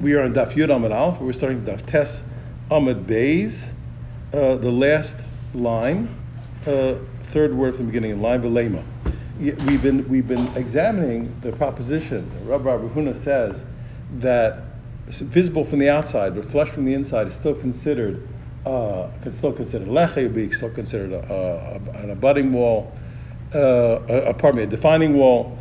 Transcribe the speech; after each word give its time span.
We 0.00 0.14
are 0.14 0.22
on 0.22 0.32
Daf 0.32 0.52
Yud 0.52 0.70
Amid 0.70 0.92
Aleph. 0.92 1.20
We're 1.20 1.32
starting 1.32 1.62
Daf 1.62 1.84
Tes 1.84 2.22
Amid 2.70 3.04
Beis, 3.08 3.72
uh, 4.32 4.54
the 4.54 4.70
last 4.70 5.24
line, 5.52 6.14
uh, 6.68 6.94
third 7.24 7.52
word 7.52 7.74
from 7.74 7.86
the 7.86 7.90
beginning, 7.90 8.12
in 8.12 8.22
line 8.22 8.40
Velema. 8.40 8.84
We've 9.40 9.82
been 9.82 10.08
we've 10.08 10.28
been 10.28 10.46
examining 10.54 11.34
the 11.40 11.50
proposition. 11.50 12.30
Rabbi 12.44 12.78
Huna 12.94 13.12
says 13.12 13.64
that 14.18 14.60
visible 15.08 15.64
from 15.64 15.80
the 15.80 15.88
outside, 15.88 16.36
but 16.36 16.44
flesh 16.44 16.68
from 16.68 16.84
the 16.84 16.94
inside 16.94 17.26
is 17.26 17.34
still 17.34 17.56
considered 17.56 18.22
uh, 18.66 19.08
still 19.28 19.52
considered 19.52 19.88
lechi, 19.88 20.32
be 20.32 20.48
still 20.52 20.70
considered 20.70 21.10
a, 21.10 21.80
a, 21.92 21.98
an 21.98 22.10
abutting 22.10 22.52
wall, 22.52 22.92
uh, 23.52 23.98
a, 24.08 24.32
pardon 24.32 24.58
me, 24.58 24.62
a 24.62 24.66
defining 24.68 25.14
wall. 25.14 25.58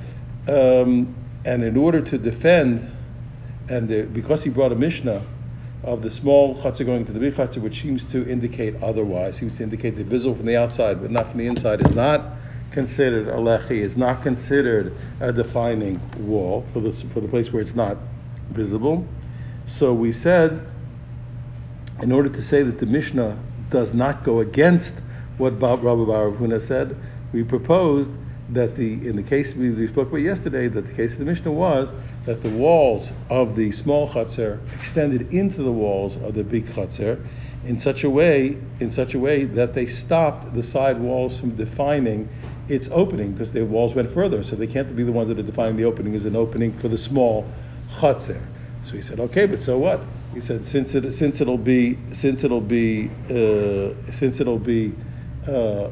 Um, 0.47 1.15
and 1.43 1.63
in 1.63 1.75
order 1.75 2.01
to 2.01 2.19
defend 2.19 2.91
and 3.69 3.87
the, 3.87 4.03
because 4.03 4.43
he 4.43 4.49
brought 4.49 4.71
a 4.71 4.75
Mishnah 4.75 5.23
of 5.83 6.01
the 6.01 6.09
small 6.09 6.55
chutzah 6.55 6.85
going 6.85 7.05
to 7.05 7.11
the 7.11 7.19
big 7.19 7.33
chutzah, 7.33 7.61
which 7.61 7.81
seems 7.81 8.05
to 8.05 8.27
indicate 8.29 8.75
otherwise, 8.81 9.37
seems 9.37 9.57
to 9.57 9.63
indicate 9.63 9.91
the 9.91 10.03
visible 10.03 10.35
from 10.35 10.45
the 10.45 10.57
outside, 10.57 11.01
but 11.01 11.11
not 11.11 11.27
from 11.27 11.39
the 11.39 11.47
inside, 11.47 11.81
is 11.81 11.93
not 11.93 12.21
considered 12.71 13.27
a 13.27 13.37
lechi, 13.37 13.77
is 13.77 13.97
not 13.97 14.21
considered 14.21 14.93
a 15.19 15.31
defining 15.31 15.99
wall 16.19 16.61
for 16.63 16.79
the, 16.79 16.91
for 16.91 17.21
the 17.21 17.27
place 17.27 17.51
where 17.51 17.61
it's 17.61 17.75
not 17.75 17.97
visible. 18.49 19.05
So 19.65 19.93
we 19.93 20.11
said, 20.11 20.65
in 22.01 22.11
order 22.11 22.29
to 22.29 22.41
say 22.41 22.63
that 22.63 22.79
the 22.79 22.85
Mishnah 22.85 23.37
does 23.69 23.93
not 23.93 24.23
go 24.23 24.39
against 24.39 25.01
what 25.37 25.61
Rabbi 25.61 25.81
Baruch 25.81 26.61
said, 26.61 26.95
we 27.33 27.43
proposed 27.43 28.13
that 28.49 28.75
the 28.75 29.07
in 29.07 29.15
the 29.15 29.23
case 29.23 29.55
we, 29.55 29.69
we, 29.71 29.87
spoke 29.87 30.07
about 30.07 30.21
yesterday, 30.21 30.67
that 30.67 30.85
the 30.85 30.93
case 30.93 31.13
of 31.13 31.19
the 31.19 31.25
Mishnah 31.25 31.51
was 31.51 31.93
that 32.25 32.41
the 32.41 32.49
walls 32.49 33.11
of 33.29 33.55
the 33.55 33.71
small 33.71 34.07
chutzner 34.07 34.59
extended 34.73 35.33
into 35.33 35.63
the 35.63 35.71
walls 35.71 36.15
of 36.17 36.33
the 36.33 36.43
big 36.43 36.63
chutzner 36.63 37.23
in 37.65 37.77
such 37.77 38.03
a 38.03 38.09
way 38.09 38.57
in 38.79 38.89
such 38.89 39.13
a 39.13 39.19
way 39.19 39.43
that 39.43 39.73
they 39.73 39.85
stopped 39.85 40.53
the 40.53 40.63
side 40.63 40.99
walls 40.99 41.39
from 41.39 41.55
defining 41.55 42.29
its 42.69 42.89
opening 42.91 43.31
because 43.31 43.51
the 43.51 43.65
walls 43.65 43.93
went 43.93 44.09
further, 44.09 44.43
so 44.43 44.55
they 44.55 44.67
can't 44.67 44.93
be 44.95 45.03
the 45.03 45.11
ones 45.11 45.29
that 45.29 45.39
are 45.39 45.43
defining 45.43 45.75
the 45.75 45.85
opening 45.85 46.15
as 46.15 46.25
an 46.25 46.35
opening 46.35 46.71
for 46.71 46.87
the 46.87 46.97
small 46.97 47.45
chutzner. 47.91 48.41
So 48.83 48.95
he 48.95 49.01
said, 49.01 49.19
okay, 49.19 49.45
but 49.45 49.61
so 49.61 49.77
what? 49.77 50.01
He 50.33 50.39
said, 50.39 50.63
since 50.63 50.95
it 50.95 51.11
since 51.11 51.41
it'll 51.41 51.57
be 51.57 51.97
since 52.13 52.43
it'll 52.43 52.61
be 52.61 53.09
uh, 53.29 53.93
since 54.11 54.39
it'll 54.39 54.59
be 54.59 54.93
uh, 55.47 55.89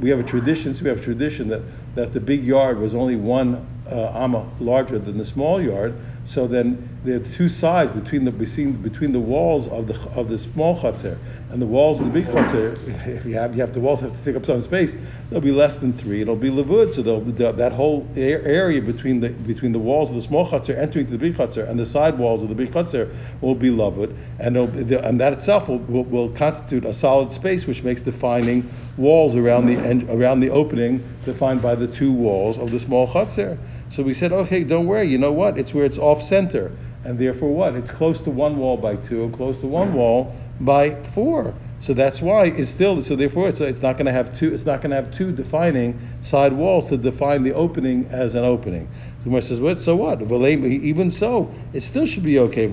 we 0.00 0.10
have 0.10 0.18
a 0.18 0.24
tradition. 0.24 0.74
So 0.74 0.84
we 0.84 0.90
have 0.90 0.98
a 0.98 1.02
tradition 1.02 1.48
that 1.48 1.62
that 1.96 2.12
the 2.12 2.20
big 2.20 2.44
yard 2.44 2.78
was 2.78 2.94
only 2.94 3.16
one 3.16 3.66
uh, 3.90 4.12
amma 4.14 4.48
larger 4.60 4.98
than 4.98 5.18
the 5.18 5.24
small 5.24 5.60
yard. 5.60 5.98
So 6.26 6.48
then 6.48 6.88
there 7.04 7.16
are 7.20 7.24
two 7.24 7.48
sides 7.48 7.92
between 7.92 8.24
the 8.24 8.32
between, 8.32 8.72
between 8.72 9.12
the 9.12 9.20
walls 9.20 9.68
of 9.68 9.86
the 9.86 9.94
of 10.10 10.28
the 10.28 10.36
small 10.36 10.76
chutzner 10.76 11.16
and 11.50 11.62
the 11.62 11.66
walls 11.66 12.00
of 12.00 12.06
the 12.06 12.12
big 12.12 12.26
chutzner. 12.26 12.72
If 13.06 13.24
you 13.24 13.34
have 13.34 13.54
you 13.54 13.60
have 13.60 13.72
the 13.72 13.78
walls 13.78 14.00
have 14.00 14.10
to 14.10 14.24
take 14.24 14.34
up 14.34 14.44
some 14.44 14.60
space. 14.60 14.96
there'll 15.30 15.40
be 15.40 15.52
less 15.52 15.78
than 15.78 15.92
three. 15.92 16.22
It'll 16.22 16.34
be 16.34 16.50
levud. 16.50 16.92
So 16.92 17.02
that 17.02 17.72
whole 17.72 18.08
area 18.16 18.82
between 18.82 19.20
the 19.20 19.28
between 19.28 19.70
the 19.70 19.78
walls 19.78 20.10
of 20.10 20.16
the 20.16 20.20
small 20.20 20.44
chutzner 20.44 20.76
entering 20.76 21.06
to 21.06 21.12
the 21.12 21.18
big 21.18 21.36
chutzner 21.36 21.68
and 21.68 21.78
the 21.78 21.86
side 21.86 22.18
walls 22.18 22.42
of 22.42 22.48
the 22.48 22.56
big 22.56 22.72
chutzner 22.72 23.08
will 23.40 23.54
be 23.54 23.70
levud, 23.70 24.12
and 24.40 24.56
and 24.56 25.20
that 25.20 25.32
itself 25.32 25.68
will, 25.68 25.78
will, 25.78 26.04
will 26.04 26.30
constitute 26.30 26.84
a 26.84 26.92
solid 26.92 27.30
space 27.30 27.68
which 27.68 27.84
makes 27.84 28.02
defining 28.02 28.68
walls 28.96 29.36
around 29.36 29.66
the 29.66 29.76
around 30.12 30.40
the 30.40 30.50
opening 30.50 31.04
defined 31.24 31.62
by 31.62 31.76
the 31.76 31.86
two 31.86 32.12
walls 32.12 32.58
of 32.58 32.72
the 32.72 32.80
small 32.80 33.06
chutzner. 33.06 33.56
So 33.88 34.02
we 34.02 34.12
said, 34.12 34.32
okay, 34.32 34.64
don't 34.64 34.86
worry. 34.86 35.04
You 35.04 35.18
know 35.18 35.32
what? 35.32 35.58
It's 35.58 35.72
where 35.72 35.84
it's 35.84 35.98
off 35.98 36.22
center, 36.22 36.72
and 37.04 37.18
therefore 37.18 37.54
what? 37.54 37.74
It's 37.74 37.90
close 37.90 38.20
to 38.22 38.30
one 38.30 38.56
wall 38.58 38.76
by 38.76 38.96
two, 38.96 39.24
and 39.24 39.32
close 39.32 39.58
to 39.60 39.66
one 39.66 39.94
wall 39.94 40.34
by 40.60 41.02
four. 41.04 41.54
So 41.78 41.92
that's 41.92 42.22
why 42.22 42.46
it's 42.46 42.70
still. 42.70 43.02
So 43.02 43.14
therefore, 43.16 43.48
it's, 43.48 43.60
it's 43.60 43.82
not 43.82 43.96
going 43.96 44.06
to 44.06 44.12
have 44.12 44.36
two. 44.36 44.52
It's 44.52 44.64
not 44.64 44.80
going 44.80 44.90
to 44.90 44.96
have 44.96 45.14
two 45.14 45.30
defining 45.30 46.00
side 46.22 46.52
walls 46.52 46.88
to 46.88 46.96
define 46.96 47.42
the 47.42 47.52
opening 47.52 48.06
as 48.06 48.34
an 48.34 48.44
opening. 48.44 48.88
So 49.18 49.24
Gemara 49.24 49.42
says, 49.42 49.60
"What? 49.60 49.78
So 49.78 49.94
what? 49.94 50.22
Even 50.22 51.10
so, 51.10 51.52
it 51.72 51.82
still 51.82 52.06
should 52.06 52.22
be 52.22 52.38
okay." 52.38 52.66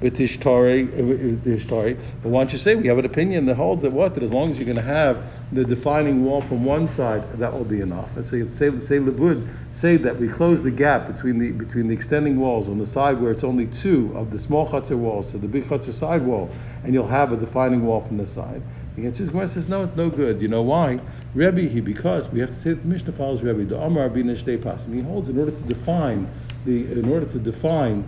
Tishtari. 0.00 1.98
But 2.22 2.28
why 2.28 2.40
don't 2.40 2.52
you 2.52 2.58
say 2.58 2.76
we 2.76 2.86
have 2.86 2.98
an 2.98 3.04
opinion 3.04 3.46
that 3.46 3.56
holds 3.56 3.82
that 3.82 3.92
what? 3.92 4.14
That 4.14 4.22
as 4.22 4.32
long 4.32 4.50
as 4.50 4.58
you're 4.58 4.66
going 4.66 4.76
to 4.76 4.82
have 4.82 5.22
the 5.52 5.64
defining 5.64 6.24
wall 6.24 6.40
from 6.40 6.64
one 6.64 6.86
side, 6.86 7.30
that 7.38 7.52
will 7.52 7.64
be 7.64 7.80
enough. 7.80 8.16
And 8.16 8.24
so 8.24 8.36
you 8.36 8.46
say, 8.48 8.76
say 8.78 8.98
Levud, 8.98 9.48
say 9.72 9.96
that 9.96 10.16
we 10.16 10.28
close 10.28 10.62
the 10.62 10.70
gap 10.70 11.06
between 11.06 11.38
the 11.38 11.50
between 11.52 11.88
the 11.88 11.94
extending 11.94 12.38
walls 12.38 12.68
on 12.68 12.78
the 12.78 12.86
side 12.86 13.20
where 13.20 13.32
it's 13.32 13.44
only 13.44 13.66
two 13.66 14.12
of 14.14 14.30
the 14.30 14.38
small 14.38 14.68
chutzner 14.68 14.96
walls 14.96 15.32
to 15.32 15.38
the 15.38 15.48
big 15.48 15.64
chutzner 15.64 15.92
side 15.92 16.22
wall, 16.22 16.50
and 16.84 16.94
you'll 16.94 17.06
have 17.06 17.32
a 17.32 17.36
defining 17.36 17.84
wall 17.84 18.00
from 18.00 18.18
the 18.18 18.26
side. 18.26 18.62
The 18.96 19.06
answer 19.06 19.22
is 19.22 19.30
Gemara 19.30 19.46
says 19.46 19.68
no, 19.68 19.84
it's 19.84 19.96
no 19.96 20.10
good. 20.10 20.42
You 20.42 20.48
know 20.48 20.62
why? 20.62 20.98
Rebbe, 21.32 21.60
he 21.60 21.80
because 21.80 22.28
we 22.28 22.40
have 22.40 22.50
to 22.50 22.56
say 22.56 22.70
that 22.70 22.82
the 22.82 22.88
Mishnah 22.88 23.12
follows 23.12 23.42
Rebbe. 23.42 23.64
The 23.64 23.80
Amar 23.80 24.08
Bin 24.08 24.26
Pasim. 24.26 24.92
He 24.92 25.02
holds 25.02 25.28
in 25.28 25.38
order 25.38 25.52
to 25.52 25.62
define 25.62 26.28
the 26.64 26.92
in 26.92 27.08
order 27.08 27.26
to 27.26 27.38
define 27.38 28.04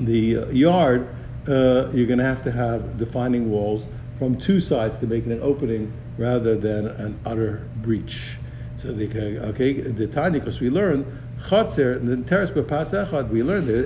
the 0.00 0.38
uh, 0.38 0.46
yard, 0.48 1.08
uh, 1.48 1.90
you're 1.92 2.06
going 2.06 2.18
to 2.18 2.24
have 2.24 2.42
to 2.42 2.52
have 2.52 2.98
defining 2.98 3.50
walls 3.50 3.84
from 4.18 4.38
two 4.38 4.60
sides 4.60 4.96
to 4.98 5.06
make 5.06 5.26
it 5.26 5.32
an 5.32 5.42
opening 5.42 5.92
rather 6.18 6.56
than 6.56 6.86
an 6.86 7.18
utter 7.24 7.68
breach. 7.76 8.38
So 8.76 8.92
the 8.92 9.38
okay, 9.48 9.72
the 9.72 10.06
Tanya, 10.06 10.38
because 10.38 10.60
we 10.60 10.68
learned 10.68 11.06
Chatzer, 11.44 12.04
the 12.04 12.16
terrace 12.18 12.50
Pasachad, 12.50 13.30
we 13.30 13.42
learned 13.42 13.68
that 13.68 13.84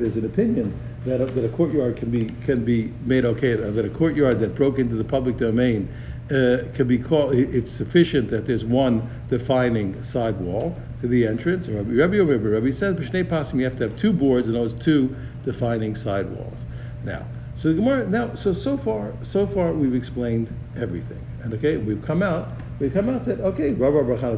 there's 0.00 0.16
an 0.16 0.24
opinion 0.24 0.78
that 1.04 1.20
a, 1.20 1.26
that 1.26 1.44
a 1.44 1.48
courtyard 1.50 1.96
can 1.96 2.10
be 2.10 2.30
can 2.44 2.64
be 2.64 2.92
made 3.04 3.24
okay, 3.24 3.54
that 3.54 3.84
a 3.84 3.90
courtyard 3.90 4.40
that 4.40 4.54
broke 4.54 4.78
into 4.78 4.96
the 4.96 5.04
public 5.04 5.36
domain 5.36 5.88
uh, 6.30 6.64
can 6.74 6.88
be 6.88 6.98
called. 6.98 7.34
It's 7.34 7.70
sufficient 7.70 8.28
that 8.30 8.46
there's 8.46 8.64
one 8.64 9.08
defining 9.28 10.02
side 10.02 10.40
wall 10.40 10.76
to 11.04 11.08
the 11.08 11.26
entrance. 11.26 11.68
Rabbi 11.68 12.16
Rabbi 12.16 12.70
says 12.70 12.94
b'shnei 12.94 13.24
pasim 13.24 13.58
you 13.58 13.64
have 13.64 13.76
to 13.76 13.82
have 13.82 13.94
two 13.98 14.10
boards 14.10 14.46
and 14.46 14.56
those 14.56 14.74
two 14.74 15.14
defining 15.44 15.94
side 15.94 16.30
walls. 16.30 16.64
Now, 17.04 17.26
so 17.54 17.68
the 17.68 17.74
Gemara 17.74 18.08
now, 18.08 18.34
so 18.34 18.54
so 18.54 18.78
far, 18.78 19.12
so 19.20 19.46
far 19.46 19.74
we've 19.74 19.94
explained 19.94 20.50
everything, 20.78 21.20
and 21.42 21.52
okay, 21.52 21.76
we've 21.76 22.02
come 22.02 22.22
out, 22.22 22.54
we've 22.78 22.94
come 22.94 23.10
out 23.10 23.26
that 23.26 23.38
okay, 23.40 23.72
Rabbi 23.72 23.98
Rabbi 23.98 24.14
Rabbi 24.14 24.36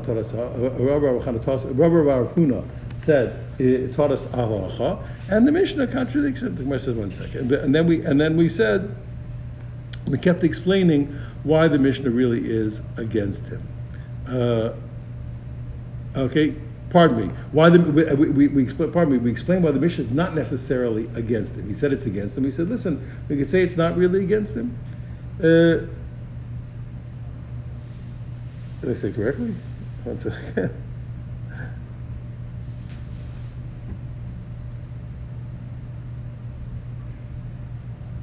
Huna 2.34 2.65
said 2.97 3.44
it 3.60 3.93
taught 3.93 4.10
us 4.10 4.27
halacha, 4.27 5.00
and 5.31 5.47
the 5.47 5.53
Mishnah 5.53 5.87
contradicts 5.87 6.43
it. 6.43 6.56
The 6.56 6.65
Gemara 6.65 6.81
says 6.81 6.97
one 6.97 7.12
second, 7.12 7.53
and 7.53 7.72
then 7.72 7.87
we 7.87 8.04
and 8.04 8.21
then 8.21 8.37
we 8.37 8.48
said 8.48 8.93
we 10.09 10.19
kept 10.19 10.43
explaining 10.43 11.16
why 11.44 11.69
the 11.69 11.78
Mishnah 11.78 12.10
really 12.10 12.44
is 12.44 12.83
against 12.97 13.47
him. 13.47 13.62
Uh, 14.28 14.71
okay, 16.16 16.54
pardon 16.91 17.28
me, 17.28 17.34
why 17.53 17.69
the, 17.69 17.78
we, 18.16 18.49
we, 18.49 18.49
we, 18.49 18.65
pardon 18.72 19.12
me, 19.12 19.19
we 19.19 19.31
explained 19.31 19.62
why 19.65 19.71
the 19.71 19.81
Mishnah 19.81 20.04
is 20.04 20.10
not 20.10 20.34
necessarily 20.34 21.10
against 21.15 21.54
him. 21.56 21.69
He 21.69 21.75
said 21.75 21.93
it's 21.93 22.06
against 22.06 22.38
him. 22.38 22.44
He 22.44 22.50
said, 22.50 22.69
listen, 22.69 23.06
we 23.28 23.37
could 23.37 23.49
say 23.49 23.62
it's 23.62 23.77
not 23.77 23.97
really 23.97 24.25
against 24.25 24.56
him. 24.56 24.78
Uh, 25.38 25.87
did 28.81 28.91
I 28.91 28.94
say 28.94 29.12
correctly? 29.12 29.54
One 30.04 30.21
second. 30.21 30.71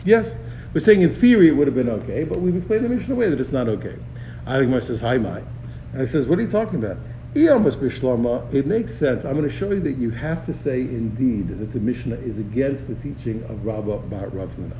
yes, 0.06 0.40
we're 0.74 0.80
saying 0.80 1.02
in 1.02 1.10
theory 1.10 1.50
it 1.50 1.52
would 1.52 1.68
have 1.68 1.76
been 1.76 1.90
okay, 1.90 2.24
but 2.24 2.40
we've 2.40 2.56
explained 2.56 2.86
the 2.86 2.90
Mishnah 2.90 3.14
away 3.14 3.30
that 3.30 3.40
it's 3.40 3.52
not 3.52 3.68
okay. 3.68 3.96
I 4.46 4.60
think 4.60 4.82
says, 4.82 5.02
hi, 5.02 5.18
my. 5.18 5.42
And 5.94 6.02
I 6.02 6.06
says, 6.06 6.26
what 6.26 6.40
are 6.40 6.42
you 6.42 6.50
talking 6.50 6.84
about? 6.84 6.98
It 8.52 8.68
makes 8.68 8.94
sense. 8.94 9.26
I'm 9.26 9.34
going 9.34 9.50
to 9.50 9.56
show 9.56 9.72
you 9.72 9.80
that 9.80 9.98
you 9.98 10.12
have 10.12 10.46
to 10.46 10.54
say 10.54 10.82
indeed 10.82 11.48
that 11.48 11.74
the 11.74 11.80
Mishnah 11.80 12.16
is 12.16 12.38
against 12.38 12.88
the 12.88 12.96
teaching 12.96 13.44
of 13.46 13.66
Rabba 13.66 13.98
Bar 14.00 14.30
Rav 14.30 14.50
Huna. 14.52 14.76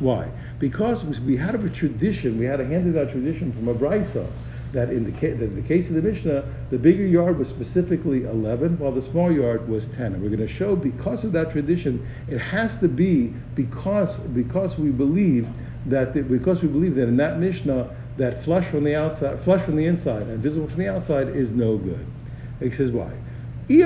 Why? 0.00 0.30
Because 0.58 1.04
we 1.20 1.36
had 1.36 1.54
a 1.54 1.68
tradition, 1.70 2.38
we 2.38 2.44
had 2.44 2.60
a 2.60 2.64
handed 2.66 3.00
out 3.00 3.10
tradition 3.10 3.52
from 3.52 3.68
a 3.68 3.74
brisa 3.74 4.26
that 4.72 4.90
in 4.90 5.04
the, 5.04 5.12
ca- 5.12 5.34
that 5.34 5.44
in 5.44 5.56
the 5.56 5.62
case 5.62 5.88
of 5.88 5.94
the 5.94 6.02
Mishnah, 6.02 6.44
the 6.70 6.78
bigger 6.78 7.06
yard 7.06 7.38
was 7.38 7.48
specifically 7.48 8.24
11, 8.24 8.78
while 8.78 8.92
the 8.92 9.00
small 9.00 9.32
yard 9.32 9.68
was 9.68 9.86
10. 9.88 10.14
And 10.14 10.22
we're 10.22 10.28
going 10.28 10.40
to 10.40 10.48
show 10.48 10.76
because 10.76 11.24
of 11.24 11.32
that 11.32 11.52
tradition, 11.52 12.06
it 12.28 12.38
has 12.38 12.76
to 12.78 12.88
be 12.88 13.32
because, 13.54 14.18
because 14.18 14.78
we 14.78 14.90
believe 14.90 15.48
that 15.86 16.12
the, 16.12 16.22
because 16.22 16.60
we 16.62 16.68
believe 16.68 16.96
that 16.96 17.08
in 17.08 17.16
that 17.18 17.38
Mishnah 17.38 17.94
that 18.16 18.42
flush 18.42 18.66
from 18.66 18.84
the 18.84 18.94
outside, 18.94 19.40
flush 19.40 19.62
from 19.62 19.76
the 19.76 19.86
inside, 19.86 20.22
and 20.28 20.38
visible 20.38 20.68
from 20.68 20.78
the 20.78 20.88
outside 20.88 21.28
is 21.28 21.52
no 21.52 21.76
good. 21.76 22.06
He 22.60 22.70
says 22.70 22.90
why. 22.90 23.10
If 23.66 23.78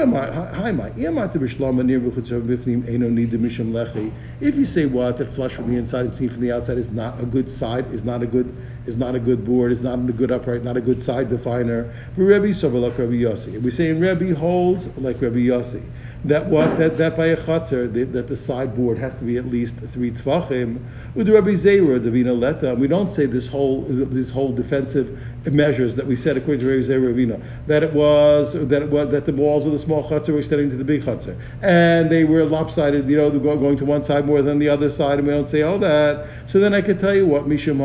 you 4.56 4.64
say 4.64 4.86
what 4.86 5.16
that 5.18 5.28
flush 5.28 5.52
from 5.52 5.70
the 5.70 5.76
inside 5.76 6.00
and 6.00 6.12
seen 6.12 6.28
from 6.30 6.40
the 6.40 6.50
outside 6.50 6.78
is 6.78 6.90
not 6.90 7.20
a 7.20 7.24
good 7.24 7.48
side, 7.48 7.92
is 7.92 8.04
not 8.04 8.20
a 8.22 8.26
good 8.26 8.52
is 8.86 8.96
not 8.96 9.14
a 9.14 9.20
good 9.20 9.44
board, 9.44 9.70
is 9.70 9.82
not 9.82 9.98
a 9.98 10.12
good 10.12 10.32
upright, 10.32 10.64
not 10.64 10.76
a 10.76 10.80
good 10.80 11.00
side 11.00 11.28
definer. 11.28 11.94
We 12.16 13.70
say 13.70 13.90
in 13.90 14.00
Rebbe 14.00 14.34
holds 14.34 14.88
like 14.96 15.20
Rebbe 15.20 15.36
Yossi. 15.36 15.82
That 16.24 16.46
what 16.46 16.78
that, 16.78 16.96
that 16.96 17.16
by 17.16 17.26
a 17.26 17.36
chatzar 17.36 17.92
that, 17.92 18.12
that 18.12 18.28
the 18.28 18.36
sideboard 18.36 18.98
has 18.98 19.16
to 19.18 19.24
be 19.24 19.36
at 19.36 19.46
least 19.46 19.76
three 19.76 20.10
tvachim. 20.10 20.80
With 21.14 21.28
Rabbi 21.28 21.50
Zera, 21.50 22.00
Davina 22.00 22.38
Leta, 22.38 22.74
we 22.74 22.88
don't 22.88 23.10
say 23.10 23.26
this 23.26 23.48
whole 23.48 23.82
this 23.82 24.30
whole 24.30 24.52
defensive 24.52 25.18
measures 25.44 25.96
that 25.96 26.06
we 26.06 26.16
said 26.16 26.36
according 26.36 26.60
to 26.60 26.66
Rabbi 26.66 26.80
Zera 26.80 27.14
Ravina 27.14 27.42
that 27.66 27.82
it 27.82 27.92
was 27.92 28.54
that 28.54 28.82
it 28.82 28.90
was 28.90 29.10
that 29.10 29.26
the 29.26 29.32
walls 29.32 29.64
of 29.64 29.72
the 29.72 29.78
small 29.78 30.08
chutzner 30.08 30.32
were 30.32 30.38
extending 30.40 30.70
to 30.70 30.76
the 30.76 30.84
big 30.84 31.02
chutzner, 31.02 31.38
and 31.62 32.10
they 32.10 32.24
were 32.24 32.44
lopsided. 32.44 33.08
You 33.08 33.16
know, 33.16 33.30
going 33.30 33.76
to 33.76 33.84
one 33.84 34.02
side 34.02 34.26
more 34.26 34.42
than 34.42 34.58
the 34.58 34.68
other 34.68 34.90
side, 34.90 35.18
and 35.18 35.28
we 35.28 35.32
don't 35.32 35.48
say 35.48 35.62
all 35.62 35.78
that. 35.78 36.26
So 36.46 36.58
then 36.58 36.74
I 36.74 36.82
could 36.82 36.98
tell 36.98 37.14
you 37.14 37.26
what 37.26 37.46
Mishum. 37.46 37.78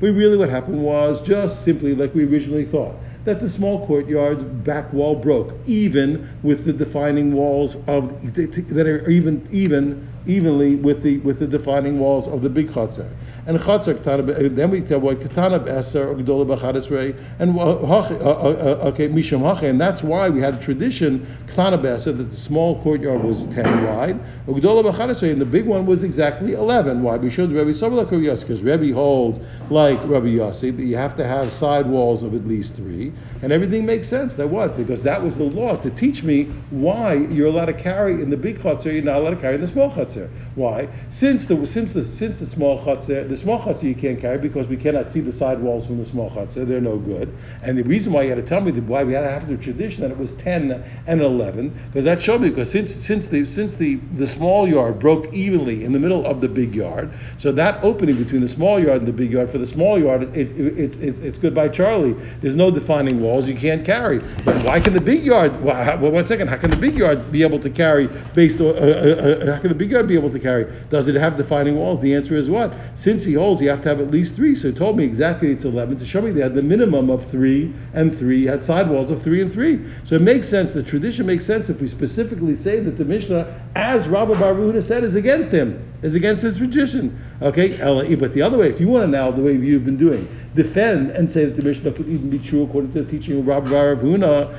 We 0.00 0.10
really 0.10 0.36
what 0.36 0.48
happened 0.48 0.82
was 0.82 1.20
just 1.20 1.62
simply 1.62 1.94
like 1.94 2.14
we 2.14 2.24
originally 2.24 2.64
thought 2.64 2.94
that 3.24 3.40
the 3.40 3.48
small 3.48 3.86
courtyard's 3.86 4.42
back 4.42 4.92
wall 4.92 5.14
broke, 5.14 5.54
even 5.66 6.28
with 6.42 6.64
the 6.64 6.72
defining 6.72 7.32
walls 7.32 7.76
of 7.86 8.34
that 8.34 8.86
are 8.86 9.08
even 9.08 9.46
even 9.50 10.08
evenly 10.26 10.76
with 10.76 11.02
the 11.02 11.18
with 11.18 11.38
the 11.38 11.46
defining 11.46 11.98
walls 11.98 12.28
of 12.28 12.42
the 12.42 12.48
big 12.48 12.68
chutzner 12.68 13.10
and 13.50 13.58
chatzar 13.58 13.94
ketana. 13.94 14.54
Then 14.54 14.70
we 14.70 14.80
tell 14.80 15.00
what 15.00 15.18
ketana 15.18 15.62
be'eser 15.64 16.08
or 16.08 16.14
gedola 16.14 16.56
b'chadesrei 16.56 17.16
and 17.40 17.58
okay 17.58 19.08
mishum 19.08 19.40
hache, 19.40 19.68
and 19.68 19.80
that's 19.80 20.02
why 20.04 20.28
we 20.28 20.40
had 20.40 20.54
a 20.54 20.58
tradition 20.58 21.26
ketana 21.46 21.80
be'eser 21.82 22.12
that 22.12 22.24
the 22.24 22.36
small 22.36 22.80
courtyard 22.80 23.22
was 23.24 23.46
ten 23.46 23.84
wide, 23.84 24.18
or 24.46 24.54
gedola 24.54 24.84
b'chadesrei, 24.84 25.32
and 25.32 25.40
the 25.40 25.44
big 25.46 25.66
one 25.66 25.84
was 25.84 26.04
exactly 26.04 26.52
eleven 26.54 27.02
wide. 27.02 27.22
We 27.22 27.30
showed 27.30 27.50
Rabbi 27.50 27.72
Sabbalah 27.72 28.06
Yossi 28.06 28.42
because 28.42 28.62
Rabbi 28.62 28.92
holds 28.92 29.40
like 29.68 29.98
Rabbi 30.04 30.28
Yossi 30.28 30.76
that 30.76 30.84
you 30.84 30.96
have 30.96 31.16
to 31.16 31.26
have 31.26 31.50
side 31.50 31.86
walls 31.86 32.22
of 32.22 32.34
at 32.34 32.46
least 32.46 32.76
three, 32.76 33.12
and 33.42 33.50
everything 33.52 33.84
makes 33.84 34.08
sense. 34.08 34.36
That 34.36 34.48
what 34.48 34.76
because 34.76 35.02
that 35.02 35.20
was 35.20 35.38
the 35.38 35.44
law 35.44 35.74
to 35.76 35.90
teach 35.90 36.22
me 36.22 36.44
why 36.70 37.14
you're 37.14 37.48
allowed 37.48 37.64
to 37.66 37.72
carry 37.72 38.22
in 38.22 38.30
the 38.30 38.36
big 38.36 38.58
chutzner, 38.58 38.92
you're 38.92 39.02
not 39.02 39.16
allowed 39.16 39.30
to 39.30 39.36
carry 39.36 39.56
in 39.56 39.60
the 39.60 39.66
small 39.66 39.90
chutzner. 39.90 40.28
Why? 40.54 40.88
Since 41.08 41.46
the 41.46 41.66
since 41.66 41.94
the 41.94 42.02
since 42.02 42.38
the 42.38 42.46
small 42.46 42.78
chutzner 42.78 43.28
the 43.28 43.36
small 43.40 43.58
chutzah 43.58 43.84
you 43.84 43.94
can't 43.94 44.18
carry 44.18 44.38
because 44.38 44.68
we 44.68 44.76
cannot 44.76 45.10
see 45.10 45.20
the 45.20 45.32
side 45.32 45.58
walls 45.60 45.86
from 45.86 45.96
the 45.96 46.04
small 46.04 46.30
chutzah. 46.30 46.66
They're 46.66 46.80
no 46.80 46.98
good. 46.98 47.34
And 47.62 47.76
the 47.76 47.84
reason 47.84 48.12
why 48.12 48.22
you 48.22 48.28
had 48.28 48.36
to 48.36 48.42
tell 48.42 48.60
me 48.60 48.70
that 48.72 48.84
why 48.84 49.04
we 49.04 49.12
had 49.12 49.22
to 49.22 49.30
have 49.30 49.48
the 49.48 49.56
tradition 49.56 50.02
that 50.02 50.10
it 50.10 50.18
was 50.18 50.34
10 50.34 50.82
and 51.06 51.20
11, 51.20 51.70
because 51.86 52.04
that 52.04 52.20
showed 52.20 52.40
me, 52.40 52.50
because 52.50 52.70
since, 52.70 52.94
since, 52.94 53.28
the, 53.28 53.44
since 53.44 53.74
the, 53.74 53.96
the 54.12 54.26
small 54.26 54.68
yard 54.68 54.98
broke 54.98 55.32
evenly 55.32 55.84
in 55.84 55.92
the 55.92 56.00
middle 56.00 56.26
of 56.26 56.40
the 56.40 56.48
big 56.48 56.74
yard, 56.74 57.10
so 57.38 57.52
that 57.52 57.82
opening 57.82 58.16
between 58.16 58.40
the 58.40 58.48
small 58.48 58.78
yard 58.78 58.98
and 58.98 59.06
the 59.06 59.12
big 59.12 59.32
yard, 59.32 59.50
for 59.50 59.58
the 59.58 59.66
small 59.66 59.98
yard, 59.98 60.22
it's, 60.34 60.52
it's, 60.54 60.96
it's, 60.98 61.18
it's 61.18 61.38
goodbye 61.38 61.68
Charlie. 61.68 62.12
There's 62.40 62.56
no 62.56 62.70
defining 62.70 63.20
walls 63.20 63.48
you 63.48 63.56
can't 63.56 63.84
carry. 63.84 64.18
But 64.44 64.64
why 64.64 64.80
can 64.80 64.92
the 64.92 65.00
big 65.00 65.24
yard, 65.24 65.62
well, 65.62 65.98
one 65.98 66.26
second, 66.26 66.48
how 66.48 66.56
can 66.56 66.70
the 66.70 66.76
big 66.76 66.94
yard 66.94 67.32
be 67.32 67.42
able 67.42 67.58
to 67.60 67.70
carry 67.70 68.08
based 68.34 68.60
on, 68.60 68.76
uh, 68.76 68.80
uh, 68.80 68.82
uh, 68.82 69.54
how 69.54 69.60
can 69.60 69.68
the 69.68 69.74
big 69.74 69.90
yard 69.90 70.06
be 70.06 70.14
able 70.14 70.30
to 70.30 70.38
carry? 70.38 70.70
Does 70.88 71.08
it 71.08 71.14
have 71.14 71.36
defining 71.36 71.76
walls? 71.76 72.00
The 72.00 72.14
answer 72.14 72.36
is 72.36 72.50
what? 72.50 72.72
Since 72.94 73.19
since 73.20 73.28
he 73.28 73.34
holds 73.34 73.60
you 73.60 73.68
have 73.68 73.82
to 73.82 73.88
have 73.90 74.00
at 74.00 74.10
least 74.10 74.34
three, 74.34 74.54
so 74.54 74.68
he 74.68 74.74
told 74.74 74.96
me 74.96 75.04
exactly 75.04 75.50
it's 75.50 75.66
11 75.66 75.98
to 75.98 76.06
show 76.06 76.22
me 76.22 76.30
they 76.30 76.40
had 76.40 76.54
the 76.54 76.62
minimum 76.62 77.10
of 77.10 77.30
three 77.30 77.70
and 77.92 78.16
three, 78.16 78.46
had 78.46 78.62
sidewalls 78.62 79.10
of 79.10 79.22
three 79.22 79.42
and 79.42 79.52
three. 79.52 79.84
So 80.04 80.14
it 80.14 80.22
makes 80.22 80.48
sense, 80.48 80.72
the 80.72 80.82
tradition 80.82 81.26
makes 81.26 81.44
sense 81.44 81.68
if 81.68 81.82
we 81.82 81.86
specifically 81.86 82.54
say 82.54 82.80
that 82.80 82.92
the 82.92 83.04
Mishnah, 83.04 83.60
as 83.74 84.08
Rabbi 84.08 84.40
Baruch 84.40 84.82
said, 84.82 85.04
is 85.04 85.16
against 85.16 85.52
him, 85.52 85.86
is 86.00 86.14
against 86.14 86.40
his 86.40 86.56
tradition. 86.56 87.22
Okay, 87.42 87.76
but 88.16 88.32
the 88.32 88.40
other 88.40 88.56
way, 88.56 88.70
if 88.70 88.80
you 88.80 88.88
want 88.88 89.04
to 89.04 89.08
now, 89.08 89.30
the 89.30 89.42
way 89.42 89.52
you've 89.52 89.84
been 89.84 89.98
doing, 89.98 90.26
defend 90.54 91.10
and 91.10 91.30
say 91.30 91.44
that 91.44 91.54
the 91.56 91.62
Mishnah 91.62 91.92
could 91.92 92.08
even 92.08 92.30
be 92.30 92.38
true 92.38 92.64
according 92.64 92.92
to 92.92 93.02
the 93.02 93.10
teaching 93.10 93.38
of 93.38 93.46
Rabbi 93.46 93.70
Ravuna. 93.70 94.50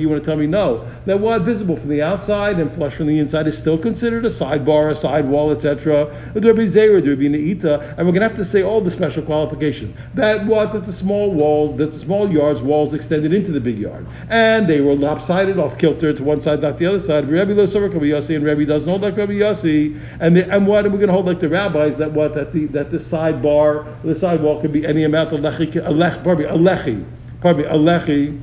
You 0.00 0.08
want 0.08 0.22
to 0.22 0.30
tell 0.30 0.36
me 0.36 0.46
no? 0.46 0.88
That 1.06 1.20
what 1.20 1.42
visible 1.42 1.76
from 1.76 1.90
the 1.90 2.02
outside 2.02 2.58
and 2.58 2.70
flush 2.70 2.94
from 2.94 3.06
the 3.06 3.18
inside 3.18 3.46
is 3.46 3.58
still 3.58 3.78
considered 3.78 4.24
a 4.24 4.28
sidebar, 4.28 4.90
a 4.90 4.94
sidewall, 4.94 5.50
etc. 5.50 6.06
There 6.34 6.54
be 6.54 6.64
zera, 6.64 7.04
there 7.04 7.16
be 7.16 7.28
neita, 7.28 7.94
And 7.96 8.06
we're 8.06 8.12
going 8.12 8.22
to 8.22 8.28
have 8.28 8.36
to 8.36 8.44
say 8.44 8.62
all 8.62 8.80
the 8.80 8.90
special 8.90 9.22
qualifications. 9.22 9.96
That 10.14 10.46
what 10.46 10.72
that 10.72 10.86
the 10.86 10.92
small 10.92 11.30
walls, 11.32 11.76
that 11.76 11.92
the 11.92 11.98
small 11.98 12.30
yards 12.30 12.62
walls 12.62 12.94
extended 12.94 13.32
into 13.32 13.52
the 13.52 13.60
big 13.60 13.78
yard, 13.78 14.06
and 14.30 14.66
they 14.66 14.80
were 14.80 14.94
lopsided 14.94 15.58
off 15.58 15.78
kilter 15.78 16.12
to 16.12 16.22
one 16.22 16.40
side, 16.40 16.62
not 16.62 16.78
the 16.78 16.86
other 16.86 16.98
side. 16.98 17.28
Rabbi 17.28 17.52
Yossi 17.52 18.36
and 18.36 18.44
Rabbi 18.44 18.64
doesn't 18.64 18.88
hold 18.88 19.02
like 19.02 19.16
Rabbi 19.16 19.32
Yossi, 19.32 20.00
and 20.20 20.36
the, 20.36 20.50
and 20.50 20.66
what 20.66 20.86
are 20.86 20.90
we 20.90 20.96
going 20.96 21.08
to 21.08 21.12
hold 21.12 21.26
like 21.26 21.40
the 21.40 21.48
rabbis 21.48 21.96
that 21.98 22.12
what 22.12 22.34
that 22.34 22.52
the 22.52 22.66
that 22.66 22.90
the 22.90 22.98
sidebar, 23.18 23.86
the 24.02 24.14
sidewall 24.14 24.60
could 24.60 24.72
be 24.72 24.86
any 24.86 25.04
amount 25.04 25.32
of 25.32 25.40
lechi, 25.40 25.84
a 25.84 25.90
lech, 25.90 26.22
pardon 26.22 26.44
me, 26.44 26.50
a 26.50 26.56
lechi, 26.56 27.04
pardon 27.40 27.66
me, 27.66 28.40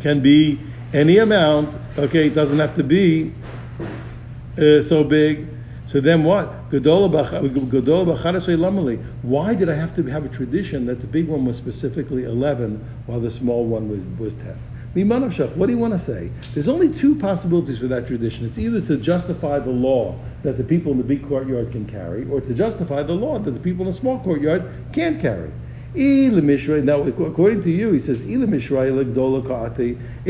can 0.00 0.20
be 0.20 0.58
any 0.92 1.18
amount. 1.18 1.76
Okay, 1.98 2.26
it 2.26 2.34
doesn't 2.34 2.58
have 2.58 2.74
to 2.74 2.84
be 2.84 3.32
uh, 4.58 4.82
so 4.82 5.04
big. 5.04 5.48
So 5.86 6.00
then 6.00 6.24
what? 6.24 6.48
Why 9.22 9.54
did 9.54 9.68
I 9.68 9.74
have 9.74 9.94
to 9.94 10.02
have 10.02 10.24
a 10.24 10.28
tradition 10.28 10.86
that 10.86 11.00
the 11.00 11.06
big 11.06 11.28
one 11.28 11.44
was 11.44 11.56
specifically 11.56 12.24
11 12.24 12.84
while 13.06 13.20
the 13.20 13.30
small 13.30 13.64
one 13.64 13.88
was, 13.88 14.04
was 14.18 14.34
10? 14.34 14.58
What 15.04 15.66
do 15.66 15.72
you 15.72 15.78
want 15.78 15.92
to 15.92 15.98
say? 15.98 16.30
There's 16.54 16.68
only 16.68 16.88
two 16.92 17.14
possibilities 17.16 17.78
for 17.78 17.86
that 17.88 18.06
tradition. 18.06 18.46
It's 18.46 18.58
either 18.58 18.80
to 18.82 18.96
justify 18.96 19.58
the 19.58 19.70
law 19.70 20.18
that 20.42 20.56
the 20.56 20.64
people 20.64 20.92
in 20.92 20.98
the 20.98 21.04
big 21.04 21.26
courtyard 21.28 21.70
can 21.72 21.86
carry, 21.86 22.24
or 22.30 22.40
to 22.40 22.54
justify 22.54 23.02
the 23.02 23.14
law 23.14 23.38
that 23.38 23.50
the 23.50 23.60
people 23.60 23.84
in 23.84 23.90
the 23.90 23.96
small 23.96 24.18
courtyard 24.20 24.62
can't 24.92 25.20
carry. 25.20 25.50
Now, 25.98 27.00
according 27.02 27.62
to 27.62 27.70
you, 27.70 27.92
he 27.92 27.98
says, 27.98 28.22
if 28.22 28.38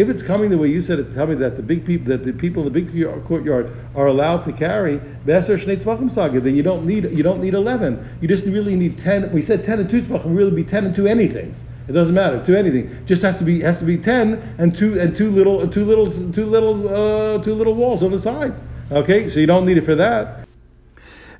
it's 0.08 0.22
coming 0.22 0.50
the 0.50 0.58
way 0.58 0.68
you 0.68 0.80
said 0.80 1.00
it, 1.00 1.12
tell 1.12 1.26
me 1.26 1.34
that 1.34 1.56
the 1.56 1.62
big 1.62 1.84
people, 1.84 2.06
that 2.06 2.24
the 2.24 2.32
people 2.32 2.64
in 2.64 2.72
the 2.72 2.80
big 2.80 2.92
courtyard 3.24 3.72
are 3.96 4.06
allowed 4.06 4.44
to 4.44 4.52
carry, 4.52 5.00
then 5.24 6.56
you 6.56 6.62
don't 6.62 6.86
need 6.86 7.10
you 7.10 7.24
don't 7.24 7.40
need 7.40 7.54
eleven. 7.54 8.16
You 8.20 8.28
just 8.28 8.46
really 8.46 8.76
need 8.76 8.96
ten. 8.96 9.32
We 9.32 9.42
said 9.42 9.64
ten 9.64 9.80
and 9.80 9.90
two 9.90 10.02
tvachim 10.02 10.36
really 10.36 10.52
be 10.52 10.62
ten 10.62 10.84
and 10.84 10.94
two 10.94 11.04
anythings. 11.04 11.56
It 11.88 11.93
doesn't 11.93 12.15
matter 12.15 12.43
to 12.44 12.59
anything. 12.59 13.05
Just 13.06 13.23
has 13.23 13.38
to 13.38 13.44
be 13.44 13.61
has 13.61 13.79
to 13.79 13.85
be 13.85 13.97
ten 13.97 14.55
and 14.59 14.77
two 14.77 14.99
and 14.99 15.17
two 15.17 15.31
little 15.31 15.69
two 15.69 15.85
little 15.85 16.11
two 16.11 16.47
little 16.47 16.88
uh, 16.88 17.43
two 17.43 17.55
little 17.55 17.75
walls 17.75 18.03
on 18.03 18.11
the 18.11 18.19
side. 18.19 18.55
Okay, 18.91 19.29
so 19.29 19.41
you 19.41 19.47
don't 19.47 19.65
need 19.65 19.79
it 19.79 19.85
for 19.85 19.94
that. 19.94 20.45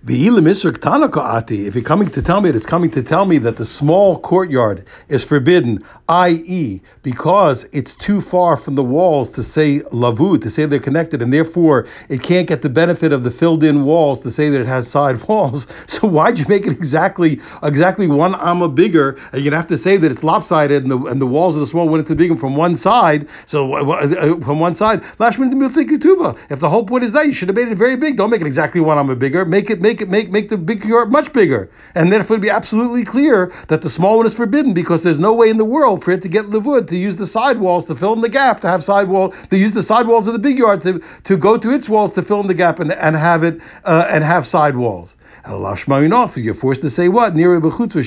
If 0.09 1.75
you're 1.75 1.83
coming 1.83 2.07
to 2.11 2.23
tell 2.23 2.41
me 2.41 2.51
that 2.51 2.57
it's 2.57 2.65
coming 2.65 2.93
to 2.93 3.03
tell 3.03 3.25
me 3.25 3.39
that 3.39 3.57
the 3.57 3.65
small 3.65 4.21
courtyard 4.21 4.87
is 5.09 5.25
forbidden, 5.25 5.83
i.e., 6.09 6.81
because 7.03 7.65
it's 7.73 7.97
too 7.97 8.21
far 8.21 8.57
from 8.57 8.77
the 8.77 8.85
walls 8.85 9.33
to 9.33 9.43
say 9.43 9.81
lavu, 9.81 10.41
to 10.43 10.49
say 10.49 10.65
they're 10.65 10.79
connected, 10.79 11.21
and 11.21 11.33
therefore 11.33 11.89
it 12.09 12.23
can't 12.23 12.47
get 12.47 12.63
the 12.63 12.69
benefit 12.69 13.13
of 13.13 13.25
the 13.25 13.33
filled-in 13.33 13.83
walls 13.83 14.21
to 14.23 14.31
say 14.31 14.49
that 14.49 14.61
it 14.61 14.69
has 14.69 14.89
side 14.89 15.23
walls. 15.29 15.67
So 15.89 16.07
why'd 16.07 16.39
you 16.39 16.47
make 16.49 16.69
it 16.69 16.73
exactly 16.73 17.41
exactly 17.65 18.07
one 18.07 18.37
amma 18.37 18.69
bigger? 18.69 19.19
And 19.33 19.43
gonna 19.43 19.57
have 19.57 19.67
to 19.67 19.79
say 19.79 19.97
that 19.97 20.13
it's 20.13 20.23
lopsided 20.23 20.85
and 20.85 20.93
the 20.93 20.99
and 21.07 21.21
the 21.21 21.27
walls 21.27 21.57
of 21.57 21.61
the 21.63 21.67
small 21.67 21.89
went 21.89 22.03
into 22.03 22.15
the 22.15 22.29
big 22.29 22.39
from 22.39 22.55
one 22.55 22.77
side. 22.77 23.29
So 23.45 23.75
uh, 23.75 24.39
from 24.39 24.61
one 24.61 24.77
side, 24.77 25.03
Lashman 25.19 25.51
if 25.51 26.61
the 26.61 26.69
whole 26.69 26.87
point 26.87 27.03
is 27.03 27.13
that 27.13 27.27
you 27.27 27.33
should 27.33 27.49
have 27.49 27.57
made 27.57 27.67
it 27.67 27.77
very 27.77 27.97
big, 27.97 28.17
don't 28.17 28.31
make 28.31 28.41
it 28.41 28.47
exactly 28.47 28.81
one 28.81 28.99
amma 28.99 29.17
bigger. 29.17 29.45
Make 29.45 29.69
it 29.69 29.81
make 29.81 29.96
make 29.97 30.03
it 30.03 30.11
make 30.11 30.31
make 30.31 30.49
the 30.49 30.59
big 30.59 30.85
yard 30.85 31.11
much 31.11 31.33
bigger, 31.33 31.71
and 31.95 32.13
then 32.13 32.21
it 32.21 32.29
would 32.29 32.41
be 32.41 32.51
absolutely 32.51 33.05
clear 33.05 33.53
that 33.69 33.81
the 33.81 33.89
small 33.89 34.19
one 34.19 34.27
is 34.27 34.35
forbidden 34.35 34.75
because 34.75 35.03
there's 35.03 35.19
no 35.19 35.33
way 35.33 35.49
in 35.49 35.57
the 35.57 35.65
world 35.65 36.05
for 36.05 36.11
it 36.11 36.21
to 36.23 36.29
get 36.29 36.47
levud 36.47 36.87
to 36.89 36.97
use 36.97 37.17
the 37.17 37.27
sidewalls 37.27 37.87
to 37.87 37.95
fill 37.95 38.13
in 38.13 38.21
the 38.21 38.29
gap 38.29 38.61
to 38.61 38.69
have 38.69 38.85
sidewall 38.85 39.31
to 39.51 39.57
use 39.57 39.73
the 39.73 39.83
sidewalls 39.83 40.27
of 40.27 40.35
the 40.35 40.39
big 40.39 40.59
yard 40.59 40.83
to, 40.83 41.01
to 41.25 41.37
go 41.37 41.57
to 41.57 41.71
its 41.71 41.89
walls 41.89 42.13
to 42.13 42.23
fill 42.23 42.41
in 42.41 42.47
the 42.47 42.55
gap 42.55 42.79
and, 42.79 42.93
and 42.93 43.17
have 43.17 43.43
it 43.43 43.61
uh, 43.85 44.07
and 44.11 44.23
have 44.23 44.47
sidewalls. 44.47 45.17
You're 45.47 46.55
forced 46.55 46.81
to 46.83 46.91
say 46.91 47.09
what? 47.09 47.33
And 47.33 47.41
You're 47.41 47.61
forced 47.61 47.93
to 47.93 48.03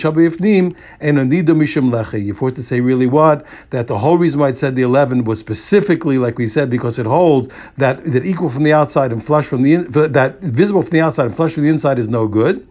say 2.63 2.81
really 2.81 3.07
what? 3.07 3.45
That 3.69 3.87
the 3.87 3.97
whole 3.99 4.17
reason 4.17 4.39
why 4.41 4.49
it 4.49 4.57
said 4.57 4.75
the 4.75 4.81
11 4.81 5.23
was 5.23 5.39
specifically, 5.39 6.17
like 6.17 6.37
we 6.37 6.47
said, 6.47 6.69
because 6.69 6.99
it 6.99 7.05
holds 7.05 7.47
that, 7.77 8.03
that 8.03 8.25
equal 8.25 8.49
from 8.49 8.63
the 8.63 8.73
outside 8.73 9.11
and 9.11 9.23
flush 9.23 9.45
from 9.45 9.61
the 9.61 9.73
in, 9.73 9.91
that 9.91 10.41
visible 10.41 10.81
from 10.81 10.91
the 10.91 11.01
outside 11.01 11.27
and 11.27 11.35
flush 11.35 11.53
from 11.53 11.63
the 11.63 11.69
inside 11.69 11.97
is 11.97 12.09
no 12.09 12.27
good. 12.27 12.67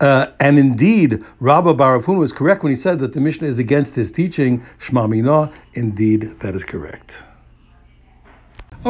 Uh, 0.00 0.26
and 0.40 0.58
indeed, 0.58 1.22
Rabba 1.40 1.74
bar 1.74 1.94
Rav 1.94 2.06
Huna 2.06 2.18
was 2.18 2.32
correct 2.32 2.62
when 2.62 2.70
he 2.70 2.76
said 2.76 2.98
that 2.98 3.12
the 3.12 3.20
Mishnah 3.20 3.46
is 3.48 3.58
against 3.58 3.94
his 3.94 4.10
teaching. 4.10 4.62
Shma 4.78 5.52
Indeed, 5.74 6.40
that 6.40 6.54
is 6.54 6.64
correct. 6.64 7.22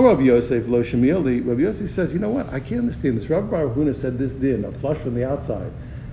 Rav 0.02 0.20
Yosef 0.20 0.66
Lo 0.66 0.82
Shemieli, 0.82 1.46
Rav 1.46 1.60
Yosef 1.60 1.88
says, 1.88 2.12
you 2.12 2.18
know 2.18 2.30
what, 2.30 2.52
I 2.52 2.58
can't 2.58 2.80
understand 2.80 3.16
this. 3.16 3.30
Rabba 3.30 3.46
bar 3.46 3.66
Rav 3.66 3.76
Huna 3.76 3.94
said 3.94 4.18
this 4.18 4.32
din, 4.32 4.64
a 4.64 4.72
flush 4.72 4.98
from 4.98 5.14
the 5.14 5.24
outside, 5.28 5.70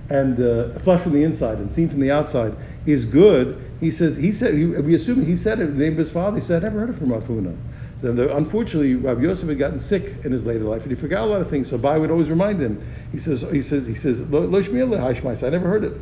and 0.08 0.38
uh, 0.38 0.74
a 0.74 0.78
flush 0.78 1.02
from 1.02 1.12
the 1.12 1.24
inside, 1.24 1.58
and 1.58 1.70
seen 1.70 1.88
from 1.88 2.00
the 2.00 2.10
outside 2.10 2.54
is 2.86 3.04
good. 3.04 3.60
He 3.80 3.90
says, 3.90 4.16
he 4.16 4.30
said, 4.30 4.54
he, 4.54 4.66
we 4.66 4.94
assume 4.94 5.24
he 5.26 5.36
said 5.36 5.58
it 5.58 5.64
in 5.64 5.78
the 5.78 5.84
name 5.84 5.92
of 5.94 5.98
his 5.98 6.12
father. 6.12 6.36
He 6.36 6.42
said, 6.42 6.62
I 6.62 6.68
never 6.68 6.80
heard 6.80 6.90
it 6.90 6.96
from 6.96 7.12
Rav 7.12 7.24
Huna. 7.24 7.56
So 7.96 8.12
the, 8.12 8.36
unfortunately, 8.36 8.94
Rav 8.94 9.22
Yosef 9.22 9.48
had 9.48 9.58
gotten 9.58 9.80
sick 9.80 10.24
in 10.24 10.32
his 10.32 10.46
later 10.46 10.64
life, 10.64 10.82
and 10.82 10.90
he 10.90 10.96
forgot 10.96 11.24
a 11.24 11.26
lot 11.26 11.40
of 11.40 11.50
things. 11.50 11.68
So 11.68 11.78
Bai 11.78 11.98
would 11.98 12.10
always 12.10 12.30
remind 12.30 12.60
him. 12.60 12.78
He 13.10 13.18
says, 13.18 13.42
he 13.52 13.62
says, 13.62 13.86
he 13.86 13.94
says, 13.94 14.22
Lo 14.28 14.48
Shemieli 14.48 15.44
I 15.44 15.50
never 15.50 15.68
heard 15.68 15.84
it. 15.84 15.92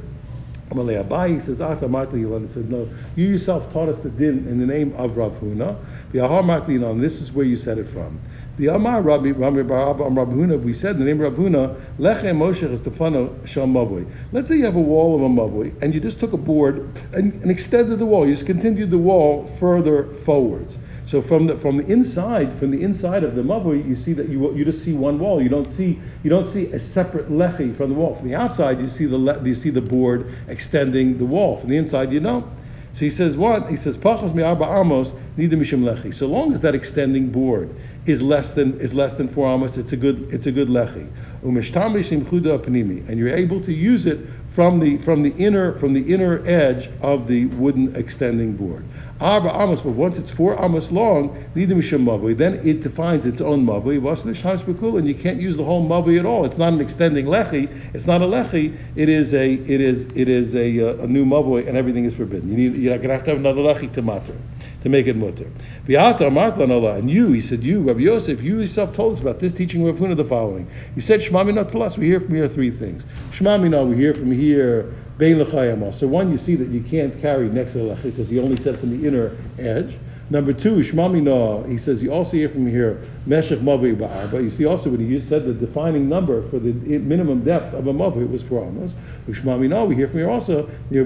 Amalei 0.70 1.04
Abai 1.04 1.40
says, 1.40 1.60
Ata 1.60 1.88
Marta 1.88 2.14
Yilon 2.14 2.48
said, 2.48 2.70
No, 2.70 2.88
you 3.16 3.26
yourself 3.26 3.72
taught 3.72 3.88
us 3.88 3.98
the 3.98 4.08
din 4.08 4.46
in 4.46 4.58
the 4.58 4.66
name 4.66 4.94
of 4.96 5.16
Rav 5.16 5.32
Huna. 5.40 5.76
V'ahar 6.12 6.44
Marta 6.44 6.70
Yilon, 6.70 7.00
this 7.00 7.20
is 7.20 7.32
where 7.32 7.44
you 7.44 7.56
said 7.56 7.76
it 7.76 7.88
from. 7.88 8.20
The 8.56 8.68
Amar 8.68 9.02
Rabbi 9.02 9.30
Rabbi 9.30 9.60
Rabbi 9.60 10.32
Huna, 10.32 10.62
we 10.62 10.72
said 10.72 10.96
in 10.96 11.00
the 11.00 11.06
name 11.06 11.20
of 11.20 11.36
Rabbi 11.36 11.48
Huna, 11.48 11.80
Lechem 11.98 12.38
Moshe 12.38 12.62
Estefano 12.70 13.44
Shal 13.44 13.66
Mavoi. 13.66 14.08
Let's 14.30 14.48
say 14.48 14.58
you 14.58 14.64
have 14.64 14.76
a 14.76 14.80
wall 14.80 15.16
of 15.16 15.22
a 15.22 15.28
Mavoi, 15.28 15.74
and 15.82 15.92
you 15.92 15.98
just 15.98 16.20
took 16.20 16.32
a 16.34 16.36
board 16.36 16.88
and, 17.12 17.32
and 17.34 17.50
extended 17.50 17.98
the 17.98 18.06
wall. 18.06 18.24
You 18.24 18.34
just 18.34 18.46
continued 18.46 18.90
the 18.90 18.98
wall 18.98 19.46
further 19.46 20.04
forwards. 20.04 20.78
So 21.11 21.21
from 21.21 21.49
the 21.49 21.57
from 21.57 21.76
the 21.76 21.93
inside, 21.93 22.57
from 22.57 22.71
the 22.71 22.81
inside 22.85 23.25
of 23.25 23.35
the 23.35 23.43
mavui, 23.43 23.85
you 23.85 23.97
see 23.97 24.12
that 24.12 24.29
you 24.29 24.55
you 24.55 24.64
just 24.64 24.85
see 24.85 24.93
one 24.93 25.19
wall. 25.19 25.43
You 25.43 25.49
don't 25.49 25.69
see 25.69 25.99
you 26.23 26.31
don't 26.31 26.47
see 26.47 26.67
a 26.67 26.79
separate 26.79 27.29
lechi 27.29 27.75
from 27.75 27.88
the 27.88 27.97
wall. 27.97 28.14
From 28.14 28.29
the 28.29 28.37
outside, 28.37 28.81
you 28.81 28.87
see 28.87 29.07
the 29.07 29.19
le, 29.19 29.43
you 29.43 29.55
see 29.55 29.71
the 29.71 29.81
board 29.81 30.33
extending 30.47 31.19
the 31.19 31.25
wall. 31.25 31.57
From 31.57 31.71
the 31.71 31.76
inside, 31.76 32.12
you 32.12 32.21
don't. 32.21 32.47
So 32.93 33.00
he 33.00 33.11
says 33.11 33.37
what? 33.37 33.69
He 33.69 33.76
says 33.76 33.99
pachas 33.99 34.33
mi'arba 34.33 34.67
amos 34.79 35.11
nida 35.37 35.55
mishim 35.55 35.83
lechi. 35.83 36.14
So 36.14 36.29
long 36.29 36.52
as 36.52 36.61
that 36.61 36.76
extending 36.76 37.31
board 37.31 37.75
is 38.07 38.23
less 38.23 38.55
than 38.55 38.79
is 38.79 38.95
less 38.95 39.14
than 39.14 39.26
four 39.26 39.52
amos, 39.52 39.76
it's 39.76 39.93
a 39.93 39.97
good 39.97 40.33
it's 40.33 40.47
a 40.47 40.52
good 40.52 40.69
lechi. 40.69 41.11
Umeshtam 41.43 41.93
b'shim 41.93 42.23
chuda 42.23 42.64
and 43.09 43.19
you're 43.19 43.35
able 43.35 43.61
to 43.62 43.73
use 43.73 44.07
it 44.07 44.21
from 44.50 44.80
the 44.80 44.99
from 44.99 45.23
the 45.23 45.30
inner 45.37 45.73
from 45.78 45.92
the 45.95 46.12
inner 46.12 46.45
edge 46.47 46.90
of 47.00 47.28
the 47.28 47.47
wooden 47.47 47.95
extending 47.95 48.57
board. 48.57 48.85
Arba 49.21 49.50
amos, 49.54 49.80
but 49.83 49.90
once 49.90 50.19
it's 50.19 50.30
four 50.30 50.61
amos 50.62 50.90
long, 50.90 51.45
then 51.54 51.71
it 51.73 52.80
defines 52.80 53.26
its 53.26 53.40
own 53.40 53.66
mavui. 53.66 54.99
And 54.99 55.09
you 55.09 55.14
can't 55.14 55.40
use 55.40 55.57
the 55.57 55.64
whole 55.64 55.87
mavui 55.87 56.19
at 56.19 56.25
all. 56.25 56.47
It's 56.47 56.57
not 56.57 56.73
an 56.73 56.80
extending 56.80 57.26
lechi. 57.26 57.69
It's 57.95 58.07
not 58.07 58.23
a 58.23 58.25
lechi. 58.25 58.76
It 58.97 59.09
is 59.11 59.35
a 59.35 59.52
it 59.52 59.80
is 59.80 60.04
it 60.14 60.28
is 60.28 60.54
a, 60.54 60.80
uh, 60.80 61.04
a 61.04 61.07
new 61.07 61.26
mavui, 61.26 61.69
and 61.69 61.76
everything 61.76 62.07
is 62.07 62.16
forbidden. 62.16 62.49
You 62.49 62.57
need 62.57 62.76
you're 62.76 62.97
gonna 62.99 63.12
have 63.12 63.23
to 63.25 63.30
have 63.30 63.38
another 63.38 63.61
lechi 63.61 63.92
to 63.92 64.02
matter 64.02 64.37
to 64.80 64.88
make 64.88 65.06
it 65.06 65.16
mutter. 65.16 65.50
And 65.87 67.10
you, 67.10 67.32
he 67.32 67.40
said, 67.40 67.62
you, 67.64 67.82
Rabbi 67.82 68.00
Yosef, 68.00 68.42
you 68.42 68.60
yourself 68.60 68.92
told 68.92 69.14
us 69.14 69.20
about 69.20 69.40
this 69.40 69.52
teaching 69.52 69.87
of 69.88 69.96
Huna 69.96 70.16
the 70.16 70.25
following. 70.25 70.68
You 70.94 71.02
said, 71.02 71.20
Shmamina 71.20 71.70
to 71.72 71.78
us, 71.80 71.99
we 71.99 72.06
hear 72.06 72.20
from 72.20 72.34
here 72.34 72.49
three 72.49 72.70
things. 72.70 73.06
Shmamina, 73.32 73.88
we 73.88 73.96
hear 73.96 74.14
from 74.14 74.32
here 74.32 74.94
Bein. 75.18 75.92
So 75.92 76.06
one, 76.06 76.30
you 76.30 76.38
see 76.38 76.54
that 76.54 76.68
you 76.68 76.80
can't 76.80 77.18
carry 77.18 77.49
next 77.49 77.72
to 77.72 77.78
the 77.78 77.94
because 77.96 78.30
he 78.30 78.38
only 78.38 78.56
said 78.56 78.78
from 78.78 78.99
the 78.99 79.06
inner 79.06 79.37
edge. 79.58 79.99
Number 80.32 80.52
two, 80.52 80.76
Shmamina, 80.76 81.68
he 81.68 81.76
says, 81.76 82.04
you 82.04 82.12
also 82.12 82.37
hear 82.37 82.49
from 82.49 82.68
here, 82.68 83.02
Meshech 83.26 83.58
Mavi 83.58 83.96
Ba'arba. 83.96 84.40
You 84.40 84.49
see 84.49 84.64
also 84.64 84.88
when 84.90 85.00
he 85.00 85.18
said 85.18 85.44
the 85.44 85.52
defining 85.52 86.08
number 86.08 86.40
for 86.40 86.60
the 86.60 86.72
minimum 87.00 87.42
depth 87.42 87.75
of 87.75 87.88
a 87.88 87.92
Mavi, 87.92 88.30
was 88.30 88.40
four 88.40 88.64
amos. 88.64 88.94
Shmamina, 89.28 89.88
we 89.88 89.96
hear 89.96 90.06
from 90.06 90.18
here 90.20 90.30
also, 90.30 90.70
you 90.90 91.04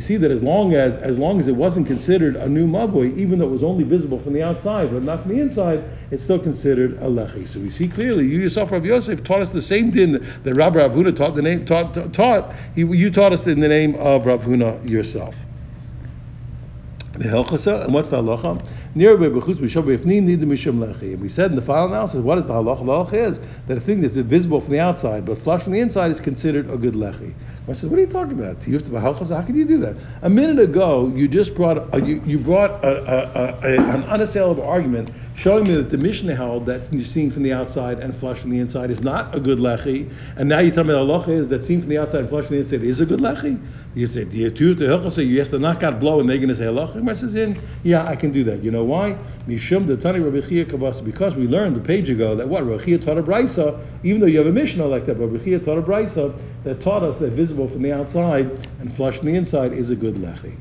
see 0.00 0.16
that 0.16 0.30
as 0.30 0.42
long 0.44 0.74
as 0.74 0.96
as 0.96 1.18
long 1.18 1.40
as 1.40 1.48
it 1.48 1.56
wasn't 1.56 1.88
considered 1.88 2.36
a 2.36 2.48
new 2.48 2.68
Mavi, 2.68 3.16
even 3.18 3.40
though 3.40 3.46
it 3.46 3.50
was 3.50 3.64
only 3.64 3.82
visible 3.82 4.20
from 4.20 4.32
the 4.32 4.42
outside, 4.44 4.92
but 4.92 5.02
not 5.02 5.22
from 5.22 5.32
the 5.32 5.40
inside, 5.40 5.82
it's 6.12 6.22
still 6.22 6.38
considered 6.38 6.92
a 6.98 7.06
Lechi. 7.06 7.48
So 7.48 7.58
we 7.58 7.70
see 7.70 7.88
clearly, 7.88 8.26
you 8.26 8.38
yourself, 8.38 8.70
Rabbi 8.70 8.86
Yosef, 8.86 9.24
taught 9.24 9.40
us 9.40 9.50
the 9.50 9.60
same 9.60 9.90
din 9.90 10.24
that 10.44 10.54
Rabbi 10.54 10.78
Rav 10.78 10.92
Huna 10.92 11.16
taught, 11.16 11.34
the 11.34 11.42
name, 11.42 11.64
taught, 11.64 12.12
taught 12.14 12.54
you 12.76 13.10
taught 13.10 13.32
us 13.32 13.44
in 13.48 13.58
the 13.58 13.68
name 13.68 13.96
of 13.96 14.24
Rav 14.24 14.44
Huna 14.44 14.88
yourself. 14.88 15.34
The 17.18 17.24
Hilchasa, 17.24 17.84
and 17.84 17.92
what's 17.92 18.10
the 18.10 18.22
halacha? 18.22 18.64
Near 18.94 19.16
we 19.16 19.28
said 21.28 21.50
in 21.50 21.56
the 21.56 21.62
final 21.62 21.86
analysis, 21.88 22.20
what 22.20 22.38
is 22.38 22.44
the 22.44 22.52
halacha? 22.52 22.78
The 22.78 23.16
halacha 23.16 23.28
is 23.28 23.40
that 23.66 23.76
a 23.76 23.80
thing 23.80 24.02
that's 24.02 24.14
invisible 24.14 24.60
from 24.60 24.70
the 24.70 24.78
outside 24.78 25.26
but 25.26 25.36
flush 25.36 25.64
from 25.64 25.72
the 25.72 25.80
inside 25.80 26.12
is 26.12 26.20
considered 26.20 26.70
a 26.70 26.76
good 26.76 26.94
lechi. 26.94 27.34
I 27.68 27.72
said, 27.72 27.90
what 27.90 27.98
are 27.98 28.02
you 28.02 28.06
talking 28.06 28.38
about? 28.38 28.62
How 28.62 29.42
can 29.42 29.56
you 29.56 29.64
do 29.64 29.78
that? 29.78 29.96
A 30.22 30.30
minute 30.30 30.60
ago, 30.60 31.08
you 31.08 31.26
just 31.26 31.56
brought 31.56 31.92
a, 31.92 32.00
you, 32.00 32.22
you 32.24 32.38
brought 32.38 32.70
a, 32.84 33.58
a, 33.62 33.78
an 33.78 34.04
unassailable 34.04 34.64
argument 34.64 35.10
showing 35.38 35.68
me 35.68 35.74
that 35.76 35.88
the 35.88 35.96
Mishnah 35.96 36.34
held 36.34 36.66
that 36.66 36.92
seen 37.06 37.30
from 37.30 37.44
the 37.44 37.52
outside 37.52 38.00
and 38.00 38.12
flush 38.12 38.38
from 38.38 38.50
the 38.50 38.58
inside 38.58 38.90
is 38.90 39.00
not 39.00 39.32
a 39.32 39.38
good 39.38 39.58
lechi, 39.58 40.12
and 40.36 40.48
now 40.48 40.58
you 40.58 40.72
tell 40.72 40.82
me 40.82 40.92
the 40.92 40.98
halacha 40.98 41.28
is 41.28 41.46
that 41.46 41.64
seen 41.64 41.80
from 41.80 41.90
the 41.90 41.96
outside 41.96 42.20
and 42.20 42.28
flush 42.28 42.46
from 42.46 42.56
the 42.56 42.60
inside 42.60 42.82
is 42.82 43.00
a 43.00 43.06
good 43.06 43.20
lechi. 43.20 43.64
You 43.94 44.08
say, 44.08 44.24
do 44.24 44.36
you 44.36 44.50
the 44.74 44.86
halacha 44.86 45.12
say 45.12 45.22
you 45.22 45.38
have 45.38 45.48
to 45.50 45.60
knock 45.60 45.84
out 45.84 46.00
blow 46.00 46.18
and 46.18 46.28
they're 46.28 46.38
going 46.38 46.48
to 46.48 46.56
say 46.56 46.64
halacha? 46.64 47.08
I 47.08 47.12
says 47.12 47.36
in, 47.36 47.56
yeah, 47.84 48.04
I 48.04 48.16
can 48.16 48.32
do 48.32 48.42
that. 48.44 48.64
You 48.64 48.72
know 48.72 48.82
why? 48.82 49.16
Mishum 49.46 49.86
the 49.86 49.96
Tani 49.96 50.18
Rabbi 50.18 50.40
Kabasa 50.40 51.04
because 51.04 51.36
we 51.36 51.46
learned 51.46 51.76
a 51.76 51.80
page 51.80 52.10
ago 52.10 52.34
that 52.34 52.48
what 52.48 52.66
Rabbi 52.66 52.96
taught 52.96 53.18
a 53.18 53.22
brisa, 53.22 53.80
even 54.02 54.20
though 54.20 54.26
you 54.26 54.38
have 54.38 54.48
a 54.48 54.52
Mishnah 54.52 54.86
like 54.86 55.06
that, 55.06 55.18
Rabbi 55.18 55.42
Chia 55.44 55.60
taught 55.60 55.78
a 55.78 55.82
brisa 55.82 56.36
that 56.64 56.80
taught 56.80 57.04
us 57.04 57.18
that 57.18 57.30
visible 57.30 57.68
from 57.68 57.82
the 57.82 57.92
outside 57.92 58.50
and 58.80 58.92
flush 58.92 59.18
from 59.18 59.26
the 59.26 59.36
inside 59.36 59.72
is 59.72 59.90
a 59.90 59.96
good 59.96 60.16
lechi. 60.16 60.56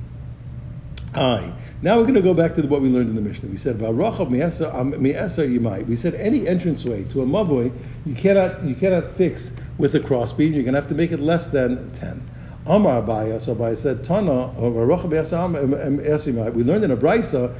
Aye. 1.15 1.51
Now 1.79 1.97
we're 1.97 2.03
going 2.03 2.15
to 2.15 2.21
go 2.21 2.33
back 2.33 2.55
to 2.55 2.63
what 2.63 2.81
we 2.81 2.89
learned 2.89 3.09
in 3.09 3.15
the 3.15 3.21
Mishnah. 3.21 3.49
We 3.49 3.57
said 3.57 3.77
mi'esa. 3.77 5.87
We 5.87 5.95
said 5.95 6.15
any 6.15 6.47
entranceway 6.47 7.03
to 7.11 7.21
a 7.21 7.25
mavoi 7.25 7.71
you 8.03 8.15
cannot 8.15 8.63
you 8.63 8.73
cannot 8.73 9.05
fix 9.05 9.51
with 9.77 9.93
a 9.93 9.99
crossbeam. 9.99 10.53
You're 10.53 10.63
going 10.63 10.73
to 10.73 10.81
have 10.81 10.89
to 10.89 10.95
make 10.95 11.11
it 11.11 11.19
less 11.19 11.49
than 11.49 11.91
ten. 11.91 12.27
Amar 12.69 13.01
Abaya, 13.01 13.39
so 13.39 13.55
Abaya 13.55 13.77
said, 13.77 14.03
Tana, 14.03 14.47
we 14.59 14.67
learned 16.63 16.83
in 16.83 16.91
a 16.91 16.97
brisa, 16.97 17.55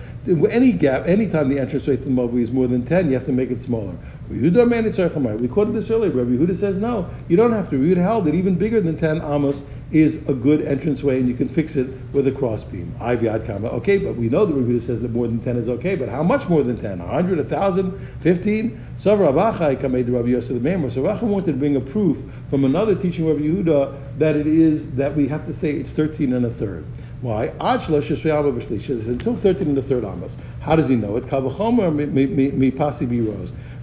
any 0.52 0.74
gap, 0.74 1.08
anytime 1.08 1.48
the 1.48 1.60
entrance 1.60 1.88
rate 1.88 2.02
to 2.02 2.06
the 2.06 2.12
Mobi 2.12 2.42
is 2.42 2.52
more 2.52 2.68
than 2.68 2.84
10, 2.84 3.08
you 3.08 3.14
have 3.14 3.24
to 3.24 3.32
make 3.32 3.50
it 3.50 3.62
smaller. 3.62 3.96
We 4.30 5.48
quoted 5.48 5.74
this 5.74 5.90
earlier, 5.90 6.12
Rabbi 6.12 6.32
Yehuda 6.32 6.58
says, 6.58 6.76
no, 6.76 7.10
you 7.30 7.38
don't 7.38 7.54
have 7.54 7.70
to. 7.70 7.80
We 7.80 7.88
would 7.88 7.98
held 7.98 8.28
it 8.28 8.36
even 8.36 8.56
bigger 8.56 8.82
than 8.82 8.98
10 8.98 9.22
amos 9.22 9.64
is 9.92 10.28
a 10.28 10.34
good 10.34 10.62
entranceway 10.62 11.20
and 11.20 11.30
you 11.30 11.34
can 11.34 11.48
fix 11.48 11.78
it 11.78 11.88
with 12.12 12.28
a 12.28 12.32
crossbeam. 12.32 12.94
Okay, 13.02 13.98
but 13.98 14.16
we 14.16 14.28
know 14.28 14.46
the 14.46 14.54
Rabbi 14.54 14.80
says 14.80 15.02
that 15.02 15.12
more 15.12 15.28
than 15.28 15.40
10 15.40 15.56
is 15.56 15.70
okay, 15.70 15.96
but 15.96 16.10
how 16.10 16.24
much 16.24 16.50
more 16.50 16.62
than 16.62 16.76
10? 16.78 17.00
100, 17.00 17.38
1,000, 17.38 17.98
15? 18.20 18.86
So 18.98 19.18
Rabachai 19.18 19.80
to 19.80 19.88
Rabbi 19.88 20.28
Yosef 20.28 20.56
the 20.56 20.60
Memor. 20.60 20.90
So 20.90 21.04
Rabachai 21.04 21.24
wanted 21.24 21.54
to 21.54 21.58
bring 21.58 21.78
a 21.78 21.82
proof 21.82 22.18
from 22.50 22.66
another 22.66 22.96
teaching 22.96 23.30
of 23.30 23.38
Yehuda 23.38 23.96
that 24.18 24.36
it 24.36 24.48
is, 24.48 24.92
that 24.96 25.16
we 25.16 25.30
have 25.30 25.46
to 25.46 25.54
say 25.54 25.72
it's 25.72 25.92
13 25.92 26.34
and 26.34 26.46
a 26.46 26.50
third. 26.50 26.84
Why? 27.22 27.54
Until 27.60 28.00
13 28.00 29.68
and 29.68 29.78
a 29.78 29.82
third 29.82 30.04
amos. 30.04 30.38
How 30.60 30.76
does 30.76 30.88
he 30.88 30.96
know 30.96 31.18
it? 31.18 31.28
The 31.28 31.42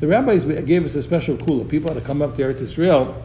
rabbis 0.03 0.45
gave 0.45 0.85
us 0.85 0.95
a 0.95 1.03
special 1.03 1.37
kula. 1.37 1.69
People 1.69 1.93
had 1.93 1.99
to 1.99 2.07
come 2.07 2.23
up 2.23 2.37
to 2.37 2.43
Eretz 2.43 2.63
Israel 2.63 3.21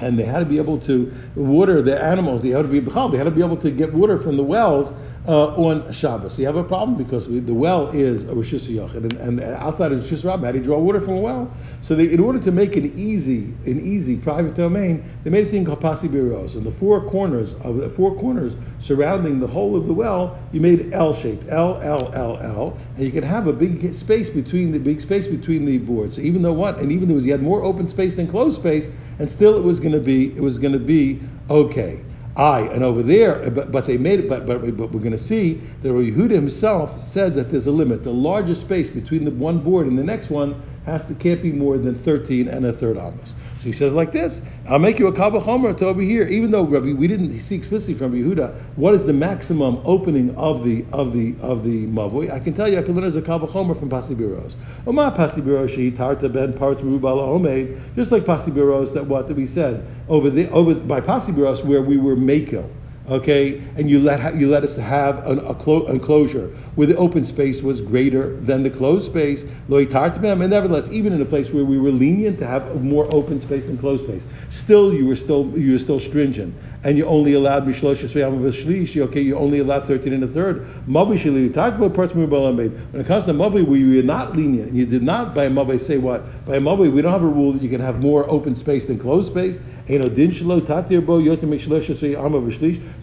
and 0.00 0.18
they 0.18 0.24
had 0.24 0.40
to 0.40 0.44
be 0.44 0.58
able 0.58 0.78
to 0.78 1.12
water 1.34 1.82
the 1.82 2.02
animals. 2.02 2.42
They 2.42 2.50
had 2.50 2.62
to 2.62 2.68
be 2.68 2.80
they 2.80 3.18
had 3.18 3.24
to 3.24 3.30
be 3.30 3.44
able 3.44 3.56
to 3.58 3.70
get 3.70 3.92
water 3.92 4.18
from 4.18 4.36
the 4.36 4.42
wells 4.42 4.92
uh, 5.28 5.54
on 5.54 5.92
Shabbos. 5.92 6.34
So 6.34 6.40
you 6.40 6.46
have 6.46 6.56
a 6.56 6.64
problem 6.64 6.96
because 6.96 7.28
we, 7.28 7.40
the 7.40 7.54
well 7.54 7.88
is 7.88 8.24
a 8.24 8.34
Rosh 8.34 8.52
and, 8.52 9.12
and 9.14 9.40
outside 9.40 9.92
of 9.92 10.10
Rosh 10.10 10.22
how 10.22 10.36
do 10.36 10.58
you 10.58 10.64
draw 10.64 10.78
water 10.78 11.00
from 11.00 11.14
a 11.14 11.20
well? 11.20 11.52
So 11.82 11.94
they, 11.94 12.10
in 12.12 12.20
order 12.20 12.38
to 12.38 12.50
make 12.50 12.76
an 12.76 12.92
easy, 12.98 13.54
an 13.66 13.80
easy 13.80 14.16
private 14.16 14.54
domain, 14.54 15.04
they 15.22 15.30
made 15.30 15.46
a 15.46 15.50
thing 15.50 15.64
called 15.64 15.80
Pasi 15.80 16.08
Biros. 16.08 16.54
And 16.54 16.64
the 16.64 16.70
four 16.70 17.02
corners 17.04 17.54
of 17.56 17.76
the 17.76 17.90
four 17.90 18.16
corners 18.16 18.56
surrounding 18.78 19.40
the 19.40 19.46
whole 19.46 19.76
of 19.76 19.86
the 19.86 19.92
well, 19.92 20.38
you 20.52 20.60
made 20.60 20.92
L 20.92 21.12
shaped, 21.12 21.46
L, 21.48 21.80
L, 21.82 22.12
L, 22.14 22.38
L, 22.38 22.78
and 22.96 23.04
you 23.04 23.12
could 23.12 23.24
have 23.24 23.46
a 23.46 23.52
big 23.52 23.94
space 23.94 24.30
between 24.30 24.72
the 24.72 24.78
big 24.78 25.00
space 25.00 25.26
between 25.26 25.64
the 25.64 25.78
boards. 25.78 26.16
So 26.16 26.22
even 26.22 26.42
though 26.42 26.52
what, 26.52 26.78
and 26.78 26.90
even 26.90 27.08
though 27.08 27.18
you 27.18 27.32
had 27.32 27.42
more 27.42 27.62
open 27.62 27.88
space 27.88 28.16
than 28.16 28.26
closed 28.26 28.56
space, 28.56 28.88
and 29.18 29.30
still 29.30 29.56
it 29.56 29.62
was 29.62 29.80
going 29.80 29.92
to 29.92 30.00
be, 30.00 30.34
it 30.34 30.40
was 30.40 30.58
going 30.58 30.72
to 30.72 30.78
be 30.78 31.20
okay. 31.50 32.00
I 32.36 32.60
and 32.60 32.84
over 32.84 33.02
there, 33.02 33.42
uh, 33.42 33.50
but, 33.50 33.72
but 33.72 33.84
they 33.86 33.98
made 33.98 34.20
it. 34.20 34.28
But, 34.28 34.46
but, 34.46 34.76
but 34.76 34.92
we're 34.92 35.00
going 35.00 35.10
to 35.10 35.18
see 35.18 35.54
that 35.82 35.88
Yehuda 35.88 36.30
himself 36.30 37.00
said 37.00 37.34
that 37.34 37.50
there's 37.50 37.66
a 37.66 37.72
limit. 37.72 38.02
The 38.02 38.12
largest 38.12 38.60
space 38.62 38.88
between 38.88 39.24
the 39.24 39.30
one 39.30 39.58
board 39.58 39.86
and 39.86 39.98
the 39.98 40.04
next 40.04 40.30
one 40.30 40.60
has 40.86 41.06
to 41.06 41.14
can't 41.14 41.42
be 41.42 41.52
more 41.52 41.78
than 41.78 41.94
13 41.94 42.48
and 42.48 42.64
a 42.64 42.72
third 42.72 42.96
amos. 42.96 43.34
So 43.58 43.64
he 43.64 43.72
says 43.72 43.92
like 43.92 44.12
this: 44.12 44.42
I'll 44.68 44.78
make 44.78 44.98
you 44.98 45.06
a 45.06 45.12
kavachomer 45.12 45.76
to 45.76 45.86
over 45.86 46.00
here. 46.00 46.26
Even 46.26 46.50
though 46.50 46.64
Rabbi, 46.64 46.92
we 46.92 47.06
didn't 47.06 47.38
see 47.40 47.56
explicitly 47.56 47.94
from 47.94 48.12
Yehuda 48.12 48.54
what 48.76 48.94
is 48.94 49.04
the 49.04 49.12
maximum 49.12 49.80
opening 49.84 50.34
of 50.36 50.64
the 50.64 50.86
of 50.92 51.12
the 51.12 51.34
of 51.42 51.64
the 51.64 51.86
mavoi. 51.86 52.30
I 52.30 52.38
can 52.38 52.54
tell 52.54 52.68
you, 52.68 52.78
I 52.78 52.82
can 52.82 52.94
learn 52.94 53.04
as 53.04 53.16
a 53.16 53.22
kavachomer 53.22 53.78
from 53.78 53.90
pasibiros. 53.90 54.56
Oma 54.86 55.14
pasibiros 55.16 55.68
she 55.68 55.90
tarta 55.90 56.32
ben 56.32 56.54
parts 56.54 56.80
merubala 56.80 57.38
omeid. 57.38 57.94
Just 57.94 58.10
like 58.10 58.24
pasibiros 58.24 58.94
that 58.94 59.06
what 59.06 59.28
that 59.28 59.34
we 59.34 59.46
said 59.46 59.86
over 60.08 60.30
the 60.30 60.48
over 60.50 60.74
by 60.74 61.00
pasibiros 61.00 61.64
where 61.64 61.82
we 61.82 61.98
were 61.98 62.16
makel 62.16 62.68
okay, 63.10 63.60
and 63.76 63.90
you 63.90 64.00
let 64.00 64.36
you 64.36 64.48
let 64.48 64.62
us 64.62 64.76
have 64.76 65.26
an 65.26 65.40
a 65.40 65.54
clo- 65.54 65.86
enclosure 65.86 66.48
where 66.76 66.86
the 66.86 66.96
open 66.96 67.24
space 67.24 67.62
was 67.62 67.80
greater 67.80 68.36
than 68.36 68.62
the 68.62 68.70
closed 68.70 69.06
space, 69.06 69.44
and 69.68 70.50
nevertheless, 70.50 70.90
even 70.90 71.12
in 71.12 71.20
a 71.20 71.24
place 71.24 71.50
where 71.50 71.64
we 71.64 71.78
were 71.78 71.90
lenient 71.90 72.38
to 72.38 72.46
have 72.46 72.82
more 72.82 73.12
open 73.14 73.40
space 73.40 73.66
than 73.66 73.76
closed 73.76 74.04
space, 74.04 74.26
still 74.48 74.94
you 74.94 75.06
were 75.06 75.16
still 75.16 75.50
you 75.58 75.72
were 75.72 75.78
still 75.78 76.00
stringent. 76.00 76.54
And 76.82 76.96
you 76.96 77.04
only 77.04 77.34
allowed 77.34 77.66
Mishlosh 77.66 78.00
okay, 79.02 79.20
you 79.20 79.36
only 79.36 79.58
allowed 79.58 79.84
13 79.84 80.12
and 80.12 80.24
a 80.24 80.28
third. 80.28 80.66
Mavi 80.88 81.18
Shali, 81.18 81.46
we 81.46 81.50
talked 81.50 81.76
about 81.76 81.94
parts 81.94 82.12
of 82.12 82.18
When 82.18 82.30
it 82.94 83.06
comes 83.06 83.26
to 83.26 83.32
Mavi, 83.32 83.64
we 83.64 83.96
were 83.96 84.02
not 84.02 84.34
lenient, 84.34 84.72
you 84.72 84.86
did 84.86 85.02
not 85.02 85.34
by 85.34 85.44
a 85.44 85.50
Mavi 85.50 85.78
say 85.80 85.98
what? 85.98 86.46
By 86.46 86.56
a 86.56 86.60
Mavi, 86.60 86.90
we 86.90 87.02
don't 87.02 87.12
have 87.12 87.22
a 87.22 87.26
rule 87.26 87.52
that 87.52 87.62
you 87.62 87.68
can 87.68 87.80
have 87.80 88.00
more 88.00 88.28
open 88.30 88.54
space 88.54 88.86
than 88.86 88.98
closed 88.98 89.30
space. 89.30 89.60
So 89.88 89.96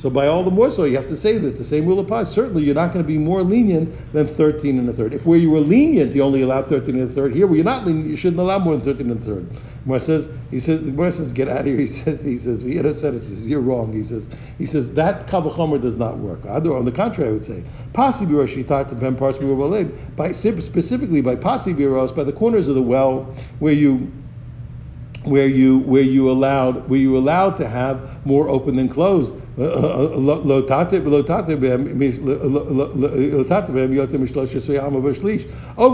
by 0.10 0.27
all 0.27 0.43
the 0.43 0.51
more 0.51 0.72
so, 0.72 0.86
you 0.86 0.96
have 0.96 1.07
to 1.07 1.17
say 1.17 1.38
that 1.38 1.57
the 1.57 1.63
same 1.63 1.86
rule 1.86 2.00
applies. 2.00 2.31
Certainly, 2.31 2.63
you're 2.63 2.75
not 2.75 2.93
going 2.93 3.03
to 3.03 3.07
be 3.07 3.17
more 3.17 3.43
lenient 3.43 4.13
than 4.13 4.25
13 4.25 4.79
and 4.79 4.88
a 4.89 4.93
third. 4.93 5.13
If 5.13 5.25
where 5.25 5.38
you 5.38 5.50
were 5.50 5.60
lenient, 5.60 6.15
you 6.15 6.24
only 6.24 6.43
allowed 6.43 6.67
13 6.67 6.98
and 6.98 7.10
a 7.10 7.13
third. 7.13 7.36
Here, 7.36 7.46
where 7.46 7.57
you're 7.57 7.65
not 7.65 7.86
lenient, 7.86 8.07
you 8.07 8.15
shouldn't 8.15 8.39
allow 8.39 8.57
more 8.60 8.77
than 8.77 8.86
13 8.86 9.12
and 9.12 9.19
a 9.19 9.24
third. 9.24 9.50
Gemara 9.88 10.01
says, 10.01 10.27
he 10.51 10.60
says, 10.60 10.82
Gemara 10.82 11.13
says, 11.13 11.32
get 11.32 11.48
out 11.48 11.62
of 11.62 11.65
here. 11.65 11.77
He 11.77 11.88
says, 11.88 12.22
he 12.22 12.36
says, 12.36 12.62
Vieira 12.62 12.94
said. 12.94 13.13
He 13.13 13.20
says, 13.20 13.48
you're 13.48 13.62
wrong. 13.62 13.94
He 13.94 14.03
says, 14.03 14.27
he 14.58 14.65
says 14.65 14.94
that 14.96 15.27
kavachomer 15.27 15.82
does 15.82 15.98
not 15.98 16.17
work. 16.17 16.46
On 16.46 16.84
the 16.84 16.91
contrary, 16.91 17.29
I 17.29 17.34
would 17.34 17.46
say, 17.46 17.63
pasi 17.94 18.25
biros 18.25 18.67
talked 18.67 18.89
to 18.89 18.98
ben 18.98 19.15
parts 19.15 19.38
by 20.17 20.34
specifically 20.34 21.22
by 21.22 21.38
pasi 21.38 21.74
biros 21.74 22.13
by 22.13 22.25
the 22.25 22.34
corners 22.34 22.67
of 22.67 22.75
the 22.75 22.82
well 22.82 23.34
where 23.60 23.72
you 23.72 24.12
where 25.24 25.48
you 25.48 25.79
where 25.79 26.01
you 26.01 26.29
allowed 26.29 26.89
where 26.89 27.00
you 27.00 27.17
allowed 27.17 27.56
to 27.56 27.70
have 27.70 28.25
more 28.25 28.50
open 28.50 28.75
than 28.75 28.89
closed. 28.89 29.34
Over 29.57 29.69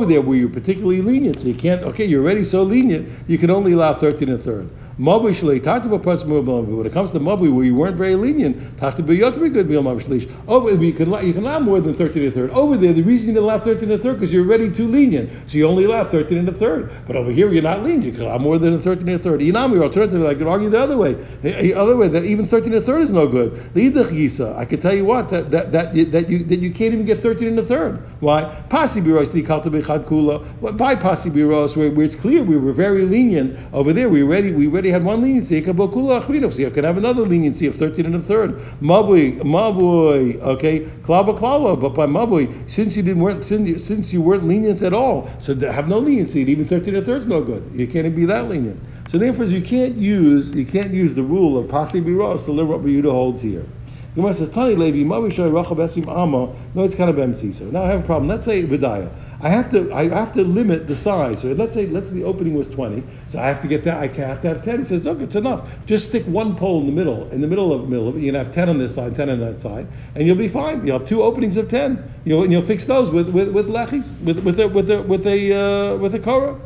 there, 0.05 0.21
where 0.21 0.37
you're 0.37 0.49
particularly 0.49 1.01
lenient, 1.01 1.39
so 1.39 1.47
you 1.47 1.53
can't. 1.53 1.81
Okay, 1.83 2.03
you're 2.05 2.21
already 2.21 2.43
so 2.43 2.63
lenient, 2.63 3.07
you 3.25 3.37
can 3.37 3.49
only 3.49 3.71
allow 3.71 3.93
thirteen 3.93 4.27
and 4.27 4.39
a 4.39 4.43
third. 4.43 4.69
Mabui 4.99 5.31
shalei 5.31 5.63
parts 6.03 6.21
of 6.21 6.29
When 6.29 6.85
it 6.85 6.93
comes 6.93 7.11
to 7.11 7.19
Mabui, 7.19 7.51
where 7.51 7.65
you 7.65 7.73
weren't 7.73 7.97
very 7.97 8.15
lenient, 8.15 8.77
Biyot 8.77 9.41
be 9.41 9.49
good 9.49 9.67
Mabui 9.67 9.99
shalish. 9.99 10.31
Over 10.47 10.71
you 10.71 10.93
can 10.93 11.11
you 11.25 11.33
can 11.33 11.43
allow 11.43 11.59
more 11.59 11.81
than 11.81 11.95
thirteen 11.95 12.23
and 12.23 12.31
a 12.31 12.35
third. 12.35 12.51
Over 12.51 12.77
there, 12.77 12.93
the 12.93 13.01
reason 13.01 13.33
you 13.33 13.41
allow 13.41 13.57
thirteen 13.57 13.89
and 13.89 13.93
a 13.93 13.97
third 13.97 14.13
because 14.15 14.31
you're 14.31 14.45
already 14.45 14.71
too 14.71 14.87
lenient, 14.87 15.31
so 15.49 15.57
you 15.57 15.67
only 15.67 15.85
allow 15.85 16.03
thirteen 16.03 16.37
and 16.37 16.47
a 16.47 16.51
third. 16.51 16.91
But 17.07 17.15
over 17.15 17.31
here, 17.31 17.49
you're 17.49 17.63
not 17.63 17.81
lenient. 17.81 18.03
You 18.03 18.11
can 18.11 18.21
allow 18.21 18.37
more 18.37 18.59
than 18.59 18.77
thirteen 18.77 19.07
and 19.07 19.19
a 19.19 19.19
third. 19.19 19.39
Inami, 19.39 19.81
alternatively, 19.81 20.27
I 20.27 20.35
could 20.35 20.45
argue 20.45 20.69
the 20.69 20.79
other 20.79 20.97
way. 20.97 21.13
The 21.41 21.73
other 21.73 21.97
way 21.97 22.07
that 22.09 22.23
even 22.23 22.45
thirteen 22.45 22.73
and 22.73 22.83
a 22.83 22.85
third 22.85 23.01
is 23.01 23.11
no 23.11 23.25
good. 23.27 23.53
Leidach 23.73 24.11
yisa. 24.11 24.55
I 24.55 24.65
could 24.65 24.79
tell 24.79 24.93
you 24.93 25.05
what 25.05 25.29
that 25.29 25.49
that 25.49 25.71
that, 25.71 26.11
that 26.11 26.29
you 26.29 26.43
that 26.43 26.59
you 26.59 26.69
can't 26.69 26.93
even 26.93 27.05
get 27.05 27.17
thirteen 27.17 27.47
and 27.47 27.57
a 27.57 27.63
third. 27.63 27.97
Why? 28.19 28.43
Pasi 28.69 29.01
biros 29.01 29.29
dikalta 29.29 29.71
bechad 29.71 30.05
kula. 30.05 30.77
By 30.77 30.93
pasi 30.93 31.31
biros, 31.31 31.75
where, 31.75 31.89
where 31.89 32.05
it's 32.05 32.15
clear 32.15 32.43
we 32.43 32.57
were 32.57 32.73
very 32.73 33.05
lenient 33.05 33.57
over 33.73 33.91
there. 33.91 34.07
We 34.07 34.21
already 34.21 34.51
we 34.51 34.67
already 34.67 34.82
had 34.89 35.03
one 35.03 35.21
leniency. 35.21 35.55
You 35.55 35.61
can 35.61 36.83
have 36.83 36.97
another 36.97 37.21
leniency 37.23 37.67
of 37.67 37.75
13 37.75 38.05
and 38.05 38.15
a 38.15 38.19
third. 38.19 38.55
Mabui, 38.81 39.39
mabui, 39.41 40.39
okay, 40.41 40.81
klava 41.01 41.37
klala. 41.37 41.79
But 41.79 41.89
by 41.89 42.05
mabui, 42.05 42.69
since 42.69 42.97
you 42.97 43.03
didn't 43.03 43.41
since 43.41 44.13
you 44.13 44.21
weren't 44.21 44.45
lenient 44.45 44.81
at 44.81 44.93
all, 44.93 45.29
so 45.39 45.57
have 45.59 45.87
no 45.87 45.99
leniency, 45.99 46.41
even 46.41 46.65
13 46.65 46.95
and 46.95 47.03
a 47.03 47.05
third 47.05 47.19
is 47.19 47.27
no 47.27 47.43
good. 47.43 47.69
You 47.73 47.87
can't 47.87 48.15
be 48.15 48.25
that 48.25 48.47
lenient. 48.47 48.79
So 49.07 49.17
therefore, 49.17 49.45
you 49.45 49.61
can't 49.61 49.95
use 49.95 50.53
you 50.53 50.65
can't 50.65 50.93
use 50.93 51.15
the 51.15 51.23
rule 51.23 51.57
of 51.57 51.69
pasi 51.69 52.01
biros 52.01 52.45
to 52.45 52.51
live 52.51 52.69
what 52.69 52.81
Yehuda 52.81 53.11
holds 53.11 53.41
here. 53.41 53.65
The 54.13 54.21
Gemara 54.21 54.33
says, 54.35 54.51
Tani 54.51 54.75
Levi, 54.75 54.99
Mavi 54.99 55.31
Shoy 55.31 55.51
Rachel 55.51 55.75
Besim 55.75 56.07
Amma. 56.07 56.53
No, 56.75 56.83
it's 56.83 56.93
kind 56.93 57.09
of 57.09 57.17
empty. 57.17 57.51
So 57.51 57.65
now 57.65 57.83
I 57.83 57.87
have 57.87 58.01
a 58.01 58.05
problem. 58.05 58.27
Let's 58.27 58.45
say 58.45 58.61
Vidaya. 58.61 59.11
I 59.43 59.49
have 59.49 59.69
to 59.71 59.93
I 59.93 60.07
have 60.07 60.31
to 60.33 60.43
limit 60.43 60.87
the 60.87 60.95
size. 60.95 61.41
So 61.41 61.51
let's 61.51 61.73
say 61.73 61.85
let's 61.87 62.07
say 62.07 62.15
the 62.15 62.23
opening 62.23 62.55
was 62.55 62.69
20. 62.69 63.03
So 63.27 63.39
I 63.39 63.47
have 63.47 63.59
to 63.59 63.67
get 63.67 63.83
that. 63.83 63.97
I 63.97 64.07
have 64.07 64.39
to 64.41 64.47
have 64.47 64.63
10. 64.63 64.79
He 64.79 64.83
says, 64.85 65.05
look, 65.05 65.19
it's 65.19 65.35
enough. 65.35 65.69
Just 65.85 66.07
stick 66.07 66.23
one 66.23 66.55
pole 66.55 66.79
in 66.79 66.85
the 66.85 66.93
middle, 66.93 67.29
in 67.29 67.41
the 67.41 67.47
middle 67.47 67.73
of 67.73 67.81
the 67.81 67.87
middle. 67.89 68.17
You 68.17 68.31
can 68.31 68.35
have 68.35 68.51
10 68.51 68.69
on 68.69 68.77
this 68.77 68.95
side, 68.95 69.15
10 69.15 69.29
on 69.29 69.39
that 69.41 69.59
side, 69.59 69.85
and 70.15 70.25
you'll 70.25 70.37
be 70.37 70.47
fine. 70.47 70.87
You'll 70.87 70.99
have 70.99 71.07
two 71.07 71.21
openings 71.21 71.57
of 71.57 71.67
10. 71.67 72.11
You'll, 72.23 72.43
and 72.43 72.53
you'll 72.53 72.61
fix 72.61 72.85
those 72.85 73.11
with 73.11 73.29
with 73.29 73.49
with 73.49 73.67
lechis, 73.67 74.17
with 74.21 74.39
with 74.39 74.61
a 74.61 74.67
with 74.67 74.89
a 74.89 75.01
with 75.01 75.27
a 75.27 75.51
uh, 75.53 75.97
with 75.97 76.15
a 76.15 76.19
korah. 76.19 76.57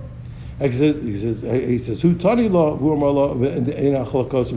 He 0.59 0.69
says, 0.69 1.01
he 1.01 1.15
says, 1.15 1.41
he 1.43 1.77
says, 1.77 2.01
who 2.01 2.15
taught 2.15 2.39
law, 2.39 2.77
in 2.77 3.63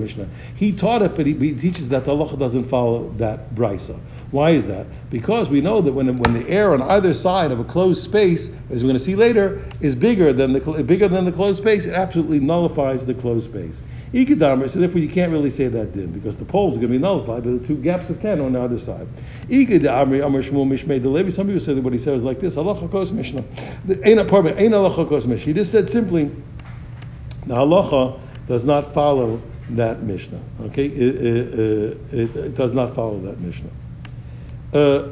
Mishnah. 0.01 0.29
He 0.55 0.73
taught 0.73 1.03
it, 1.03 1.15
but 1.15 1.27
he, 1.27 1.35
he 1.35 1.55
teaches 1.55 1.91
that 1.91 2.07
the 2.07 2.13
halacha 2.17 2.39
doesn't 2.39 2.65
follow 2.65 3.11
that 3.19 3.55
brisa. 3.55 4.01
Why 4.31 4.51
is 4.51 4.67
that? 4.67 4.87
Because 5.11 5.49
we 5.51 5.61
know 5.61 5.81
that 5.81 5.93
when, 5.93 6.19
when 6.19 6.33
the 6.33 6.49
air 6.49 6.73
on 6.73 6.83
either 6.83 7.13
side 7.13 7.51
of 7.51 7.59
a 7.59 7.65
closed 7.65 8.03
space, 8.03 8.51
as 8.71 8.83
we're 8.83 8.89
going 8.89 8.97
to 8.97 9.01
see 9.01 9.17
later, 9.17 9.65
is 9.81 9.97
bigger 9.97 10.33
than 10.33 10.53
the 10.53 10.85
bigger 10.85 11.09
than 11.09 11.25
the 11.25 11.33
closed 11.33 11.61
space, 11.61 11.85
it 11.85 11.95
absolutely 11.95 12.39
nullifies 12.39 13.07
the 13.07 13.15
closed 13.15 13.51
space. 13.51 13.83
Ikadamer, 14.13 14.71
so 14.71 14.79
therefore 14.79 15.01
you 15.01 15.09
can't 15.09 15.33
really 15.33 15.51
say 15.51 15.67
that 15.67 15.93
din 15.93 16.13
because 16.13 16.37
the 16.37 16.45
poles 16.45 16.77
are 16.77 16.81
going 16.81 16.93
to 16.93 16.99
be 16.99 17.03
nullified 17.03 17.43
by 17.43 17.51
the 17.51 17.59
two 17.59 17.77
gaps 17.77 18.09
of 18.09 18.21
ten 18.21 18.41
on 18.41 18.53
the 18.53 18.61
other 18.61 18.79
side. 18.79 19.09
Ikadamer, 19.49 20.25
Amr 20.25 20.43
Shmuel 20.43 20.67
Mishmei 20.67 21.01
Delevi. 21.01 21.33
Some 21.33 21.47
people 21.47 21.61
say 21.61 21.75
that 21.75 21.83
what 21.83 21.93
he 21.93 21.99
said 21.99 22.15
was 22.15 22.23
like 22.23 22.39
this: 22.39 22.55
Halacha 22.55 22.89
Kos 22.89 23.11
Mishnah. 23.11 23.45
Ain't 24.05 24.21
apartment, 24.21 24.59
ain't 24.59 24.75
Halacha 24.75 25.09
Kos 25.09 25.27
Mishnah. 25.27 25.47
He 25.47 25.53
just 25.55 25.73
said 25.73 25.89
simply, 25.91 26.31
the 27.47 27.55
Halacha 27.55 28.19
does 28.47 28.65
not 28.65 28.93
follow 28.93 29.41
that 29.71 30.03
Mishnah. 30.03 30.41
Okay, 30.63 30.87
it, 30.87 31.17
it, 31.17 32.15
it, 32.15 32.37
it 32.37 32.55
does 32.55 32.75
not 32.75 32.95
follow 32.95 33.19
that 33.21 33.41
Mishnah. 33.41 33.71
Uh, 34.73 35.09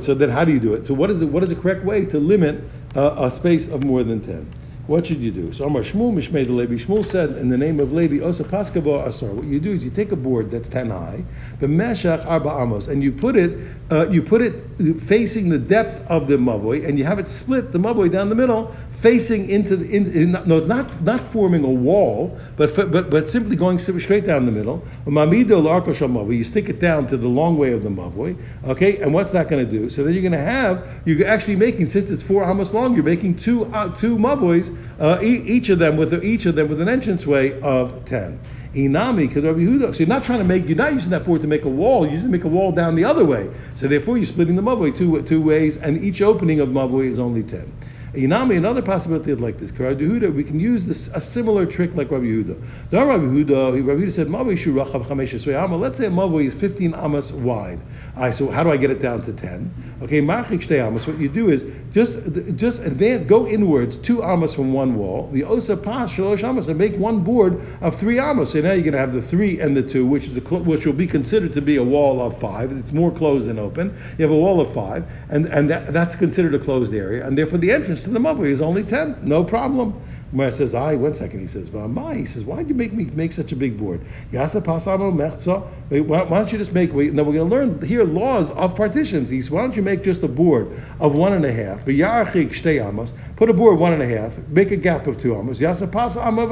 so 0.00 0.14
then, 0.14 0.28
how 0.30 0.44
do 0.44 0.52
you 0.52 0.60
do 0.60 0.74
it? 0.74 0.86
So, 0.86 0.94
what 0.94 1.10
is 1.10 1.20
the 1.20 1.26
what 1.26 1.42
is 1.42 1.48
the 1.48 1.56
correct 1.56 1.84
way 1.84 2.04
to 2.06 2.18
limit 2.18 2.62
uh, 2.94 3.14
a 3.18 3.30
space 3.30 3.68
of 3.68 3.84
more 3.84 4.04
than 4.04 4.20
ten? 4.20 4.52
What 4.88 5.04
should 5.04 5.18
you 5.18 5.30
do? 5.30 5.52
So 5.52 5.66
Amar 5.66 5.82
Shmuel 5.82 6.14
Mishmei 6.14 6.46
the 6.46 6.52
Levi. 6.52 6.76
Shmuel 6.76 7.04
said 7.04 7.32
in 7.32 7.48
the 7.48 7.58
name 7.58 7.78
of 7.78 7.92
Levi, 7.92 8.24
Osa 8.24 8.42
Paskabo 8.42 9.06
Asar. 9.06 9.28
What 9.28 9.44
you 9.44 9.60
do 9.60 9.70
is 9.70 9.84
you 9.84 9.90
take 9.90 10.12
a 10.12 10.16
board 10.16 10.50
that's 10.50 10.70
ten 10.70 10.88
high, 10.88 11.24
but 11.60 11.68
Meshach 11.68 12.24
Arba 12.24 12.48
Amos, 12.58 12.88
and 12.88 13.02
you 13.02 13.12
put 13.12 13.36
it 13.36 13.58
uh, 13.92 14.08
you 14.08 14.22
put 14.22 14.40
it 14.40 14.64
facing 15.02 15.50
the 15.50 15.58
depth 15.58 16.10
of 16.10 16.26
the 16.26 16.38
mavoi, 16.38 16.88
and 16.88 16.98
you 16.98 17.04
have 17.04 17.18
it 17.18 17.28
split 17.28 17.70
the 17.70 17.78
mavoi 17.78 18.10
down 18.10 18.30
the 18.30 18.34
middle 18.34 18.74
facing 19.00 19.48
into 19.48 19.76
the, 19.76 19.88
in, 19.88 20.12
in, 20.12 20.32
no, 20.46 20.58
it's 20.58 20.66
not 20.66 21.02
not 21.02 21.20
forming 21.20 21.64
a 21.64 21.70
wall, 21.70 22.36
but 22.56 22.74
but 22.90 23.10
but 23.10 23.28
simply 23.28 23.56
going 23.56 23.78
straight 23.78 24.24
down 24.24 24.44
the 24.44 24.52
middle. 24.52 24.84
You 25.06 26.44
stick 26.44 26.68
it 26.68 26.80
down 26.80 27.06
to 27.06 27.16
the 27.16 27.28
long 27.28 27.56
way 27.58 27.72
of 27.72 27.82
the 27.82 27.90
mavoi, 27.90 28.36
okay. 28.64 28.98
And 28.98 29.14
what's 29.14 29.30
that 29.32 29.48
going 29.48 29.64
to 29.64 29.70
do? 29.70 29.88
So 29.88 30.02
then 30.02 30.14
you're 30.14 30.22
going 30.22 30.32
to 30.32 30.38
have 30.38 30.84
you're 31.04 31.26
actually 31.26 31.56
making 31.56 31.88
since 31.88 32.10
it's 32.10 32.22
four 32.22 32.48
amos 32.48 32.72
long, 32.72 32.94
you're 32.94 33.04
making 33.04 33.36
two 33.36 33.66
uh, 33.66 33.94
two 33.94 34.16
mavois, 34.18 34.76
uh, 34.98 35.20
each 35.22 35.68
of 35.68 35.78
them 35.78 35.96
with 35.96 36.24
each 36.24 36.46
of 36.46 36.56
them 36.56 36.68
with 36.68 36.80
an 36.80 36.88
entranceway 36.88 37.60
of 37.60 38.04
ten. 38.04 38.40
Inami 38.74 39.30
Yehuda. 39.30 39.94
So 39.94 40.00
you're 40.00 40.08
not 40.08 40.24
trying 40.24 40.38
to 40.38 40.44
make, 40.44 40.68
you're 40.68 40.76
not 40.76 40.92
using 40.92 41.10
that 41.10 41.24
board 41.24 41.40
to 41.40 41.46
make 41.46 41.64
a 41.64 41.68
wall, 41.68 42.04
you're 42.04 42.12
using 42.12 42.28
to 42.28 42.32
make 42.32 42.44
a 42.44 42.48
wall 42.48 42.70
down 42.70 42.94
the 42.94 43.04
other 43.04 43.24
way. 43.24 43.50
So 43.74 43.88
therefore 43.88 44.18
you're 44.18 44.26
splitting 44.26 44.56
the 44.56 44.62
mavoi 44.62 44.96
two, 44.96 45.22
two 45.22 45.40
ways, 45.40 45.76
and 45.78 46.02
each 46.04 46.20
opening 46.20 46.60
of 46.60 46.68
mavoi 46.68 47.06
is 47.06 47.18
only 47.18 47.42
10. 47.42 47.72
Inami, 48.14 48.56
another 48.56 48.80
possibility 48.80 49.30
of 49.32 49.40
like 49.40 49.58
this. 49.58 49.70
Rabbi 49.70 50.00
Yehuda, 50.00 50.34
we 50.34 50.42
can 50.42 50.58
use 50.58 50.86
this 50.86 51.08
a 51.08 51.20
similar 51.20 51.66
trick 51.66 51.94
like 51.94 52.10
Rabbi 52.10 52.24
Yehuda. 52.24 52.60
Rabbi 52.90 53.24
Yehuda, 53.24 53.86
Rabbi 53.86 54.00
Yehuda 54.02 54.12
said, 54.12 54.28
Mavoi 54.28 54.54
shurachav 54.54 55.04
chamesh 55.04 55.78
Let's 55.80 55.98
say 55.98 56.06
a 56.06 56.10
mavoi 56.10 56.46
is 56.46 56.54
15 56.54 56.94
amas 56.94 57.32
wide. 57.32 57.80
All 58.18 58.24
right, 58.24 58.34
so 58.34 58.50
how 58.50 58.64
do 58.64 58.72
I 58.72 58.76
get 58.76 58.90
it 58.90 59.00
down 59.00 59.22
to 59.22 59.32
10? 59.32 60.00
Okay, 60.02 60.20
machik 60.20 60.60
shtei 60.60 60.84
amas. 60.84 61.06
What 61.06 61.18
you 61.18 61.28
do 61.28 61.50
is 61.50 61.64
just 61.92 62.18
just 62.56 62.82
advance, 62.82 63.28
go 63.28 63.46
inwards 63.46 63.96
two 63.96 64.24
amas 64.24 64.54
from 64.54 64.72
one 64.72 64.96
wall. 64.96 65.30
The 65.32 65.44
osa 65.44 65.76
pas 65.76 66.12
shalosh 66.12 66.42
amas 66.42 66.66
and 66.66 66.76
make 66.76 66.96
one 66.96 67.20
board 67.20 67.60
of 67.80 67.94
three 67.94 68.18
amas. 68.18 68.52
So 68.52 68.60
now 68.60 68.72
you're 68.72 68.82
going 68.82 68.92
to 68.92 68.98
have 68.98 69.12
the 69.12 69.22
three 69.22 69.60
and 69.60 69.76
the 69.76 69.84
two, 69.84 70.04
which 70.04 70.26
is 70.26 70.34
which 70.50 70.84
will 70.84 70.94
be 70.94 71.06
considered 71.06 71.52
to 71.52 71.62
be 71.62 71.76
a 71.76 71.84
wall 71.84 72.20
of 72.20 72.40
five. 72.40 72.72
It's 72.72 72.90
more 72.90 73.12
closed 73.12 73.48
than 73.48 73.60
open. 73.60 73.96
You 74.18 74.24
have 74.24 74.32
a 74.32 74.36
wall 74.36 74.60
of 74.60 74.74
five, 74.74 75.04
and 75.28 75.46
and 75.46 75.70
that, 75.70 75.92
that's 75.92 76.16
considered 76.16 76.54
a 76.54 76.58
closed 76.58 76.92
area, 76.92 77.24
and 77.24 77.38
therefore 77.38 77.58
the 77.58 77.70
entrance 77.70 78.02
to 78.02 78.10
the 78.10 78.18
mavoi 78.18 78.50
is 78.50 78.60
only 78.60 78.82
ten. 78.82 79.16
No 79.22 79.44
problem. 79.44 80.00
Gemara 80.30 80.52
says, 80.52 80.74
"I." 80.74 80.94
One 80.94 81.14
second, 81.14 81.40
he 81.40 81.46
says, 81.46 81.70
"V'amai." 81.70 82.16
He 82.16 82.26
says, 82.26 82.44
"Why 82.44 82.58
did 82.58 82.68
you 82.68 82.74
make 82.74 82.92
me 82.92 83.08
make 83.14 83.32
such 83.32 83.52
a 83.52 83.56
big 83.56 83.78
board?" 83.78 84.00
Yasa 84.32 84.62
pasamo 84.62 85.10
mechza. 85.12 85.62
Why 85.88 86.28
don't 86.28 86.52
you 86.52 86.58
just 86.58 86.72
make? 86.72 86.92
Wait, 86.92 87.14
now 87.14 87.22
we're 87.22 87.32
going 87.32 87.48
to 87.48 87.56
learn 87.56 87.80
here 87.80 88.04
laws 88.04 88.50
of 88.50 88.76
partitions. 88.76 89.30
He 89.30 89.40
says, 89.40 89.50
"Why 89.50 89.62
don't 89.62 89.74
you 89.74 89.82
make 89.82 90.04
just 90.04 90.22
a 90.22 90.28
board 90.28 90.68
of 91.00 91.14
one 91.14 91.32
and 91.32 91.44
a 91.44 91.52
half? 91.52 91.86
V'yarchik 91.86 92.50
shtei 92.50 92.86
amos. 92.86 93.12
Put 93.36 93.48
a 93.48 93.54
board 93.54 93.78
one 93.78 93.92
and 93.92 94.02
a 94.02 94.06
half. 94.08 94.36
Make 94.48 94.70
a 94.70 94.76
gap 94.76 95.06
of 95.06 95.16
two 95.16 95.34
amos. 95.34 95.60
Yasa 95.60 95.86
pasamo 95.86 96.46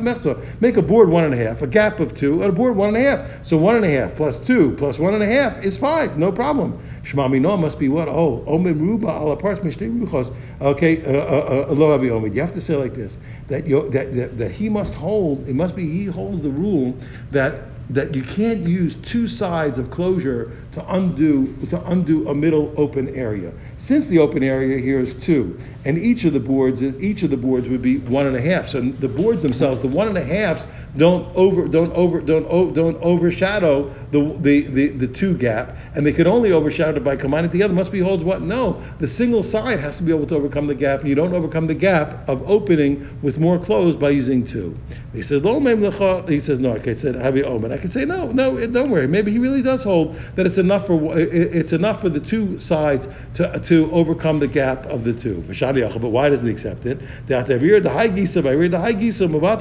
mechza. 0.00 0.60
Make 0.60 0.76
a 0.76 0.82
board 0.82 1.08
one 1.08 1.24
and 1.24 1.34
a 1.34 1.38
half. 1.38 1.62
A 1.62 1.66
gap 1.66 1.98
of 1.98 2.14
two, 2.14 2.42
and 2.42 2.50
a 2.50 2.52
board 2.52 2.76
one 2.76 2.94
and 2.94 2.98
a 2.98 3.00
half. 3.00 3.44
So 3.44 3.56
one 3.56 3.74
and 3.74 3.84
a 3.84 3.90
half 3.90 4.14
plus 4.14 4.38
two 4.38 4.72
plus 4.76 4.98
one 4.98 5.14
and 5.14 5.22
a 5.22 5.26
half 5.26 5.64
is 5.64 5.76
five. 5.76 6.16
No 6.16 6.30
problem. 6.30 6.78
Shmami 7.06 7.40
no 7.40 7.56
must 7.56 7.78
be 7.78 7.88
what? 7.88 8.08
Oh, 8.08 8.42
omed 8.48 8.80
ruba 8.80 9.06
ala 9.06 9.36
parts 9.36 9.60
mishnei 9.60 9.88
ruchos. 9.96 10.34
Okay, 10.60 11.04
uh, 11.04 11.10
uh, 11.10 11.66
uh, 11.70 11.72
lo 11.72 11.92
avi 11.92 12.08
omed. 12.08 12.34
You 12.34 12.40
have 12.40 12.52
to 12.52 12.60
say 12.60 12.74
like 12.74 12.94
this 12.94 13.18
that, 13.46 13.64
that, 13.92 14.12
that 14.12 14.38
that 14.38 14.50
he 14.50 14.68
must 14.68 14.94
hold. 14.94 15.46
It 15.48 15.54
must 15.54 15.76
be 15.76 15.88
he 15.88 16.06
holds 16.06 16.42
the 16.42 16.50
rule 16.50 16.96
that 17.30 17.68
that 17.90 18.16
you 18.16 18.22
can't 18.22 18.66
use 18.66 18.96
two 18.96 19.28
sides 19.28 19.78
of 19.78 19.90
closure 19.90 20.50
to 20.76 20.94
undo 20.94 21.56
to 21.70 21.82
undo 21.86 22.28
a 22.28 22.34
middle 22.34 22.70
open 22.76 23.08
area. 23.16 23.50
Since 23.78 24.08
the 24.08 24.18
open 24.18 24.42
area 24.42 24.76
here 24.78 25.00
is 25.00 25.14
two, 25.14 25.58
and 25.86 25.96
each 25.96 26.24
of 26.24 26.34
the 26.34 26.40
boards 26.40 26.82
is 26.82 27.00
each 27.00 27.22
of 27.22 27.30
the 27.30 27.36
boards 27.38 27.66
would 27.70 27.80
be 27.80 27.96
one 27.96 28.26
and 28.26 28.36
a 28.36 28.42
half. 28.42 28.68
So 28.68 28.82
the 28.82 29.08
boards 29.08 29.40
themselves, 29.40 29.80
the 29.80 29.88
one 29.88 30.06
and 30.06 30.18
a 30.18 30.22
halves 30.22 30.68
don't 30.94 31.34
over 31.34 31.66
don't 31.66 31.92
over 31.92 32.20
don't 32.20 32.74
don't 32.74 32.96
overshadow 33.02 33.88
the, 34.10 34.36
the 34.40 34.62
the 34.62 34.88
the 34.88 35.06
two 35.08 35.34
gap, 35.34 35.78
and 35.94 36.06
they 36.06 36.12
could 36.12 36.26
only 36.26 36.52
overshadow 36.52 36.98
it 36.98 37.04
by 37.04 37.16
combining 37.16 37.50
together. 37.50 37.72
Must 37.72 37.90
be 37.90 38.00
holds 38.00 38.22
what? 38.22 38.42
No, 38.42 38.82
the 38.98 39.08
single 39.08 39.42
side 39.42 39.80
has 39.80 39.96
to 39.96 40.02
be 40.02 40.12
able 40.12 40.26
to 40.26 40.34
overcome 40.34 40.66
the 40.66 40.74
gap, 40.74 41.00
and 41.00 41.08
you 41.08 41.14
don't 41.14 41.34
overcome 41.34 41.66
the 41.66 41.74
gap 41.74 42.28
of 42.28 42.48
opening 42.50 43.18
with 43.22 43.38
more 43.38 43.58
closed 43.58 43.98
by 43.98 44.10
using 44.10 44.44
two. 44.44 44.76
He 45.14 45.22
says, 45.22 45.42
"Lo 45.42 45.58
mem 45.58 45.80
lecha." 45.80 46.28
He 46.28 46.40
says, 46.40 46.60
"No." 46.60 46.74
I 46.74 46.92
said, 46.92 47.14
"Have 47.14 47.34
you 47.34 47.44
omen?" 47.44 47.72
I 47.72 47.78
could 47.78 47.90
say, 47.90 48.04
"No, 48.04 48.28
no, 48.28 48.66
don't 48.66 48.90
worry. 48.90 49.06
Maybe 49.06 49.32
he 49.32 49.38
really 49.38 49.62
does 49.62 49.82
hold 49.82 50.16
that 50.34 50.46
it's 50.46 50.58
enough 50.66 50.86
for 50.86 51.16
it's 51.16 51.72
enough 51.72 52.00
for 52.00 52.08
the 52.08 52.20
two 52.20 52.58
sides 52.58 53.08
to 53.34 53.58
to 53.60 53.90
overcome 53.92 54.40
the 54.40 54.48
gap 54.48 54.86
of 54.86 55.04
the 55.04 55.12
two. 55.12 55.42
But 55.46 56.10
why 56.10 56.28
doesn't 56.28 56.46
he 56.46 56.52
accept 56.52 56.86
it? 56.86 57.00
The 57.26 57.36
high 58.78 58.92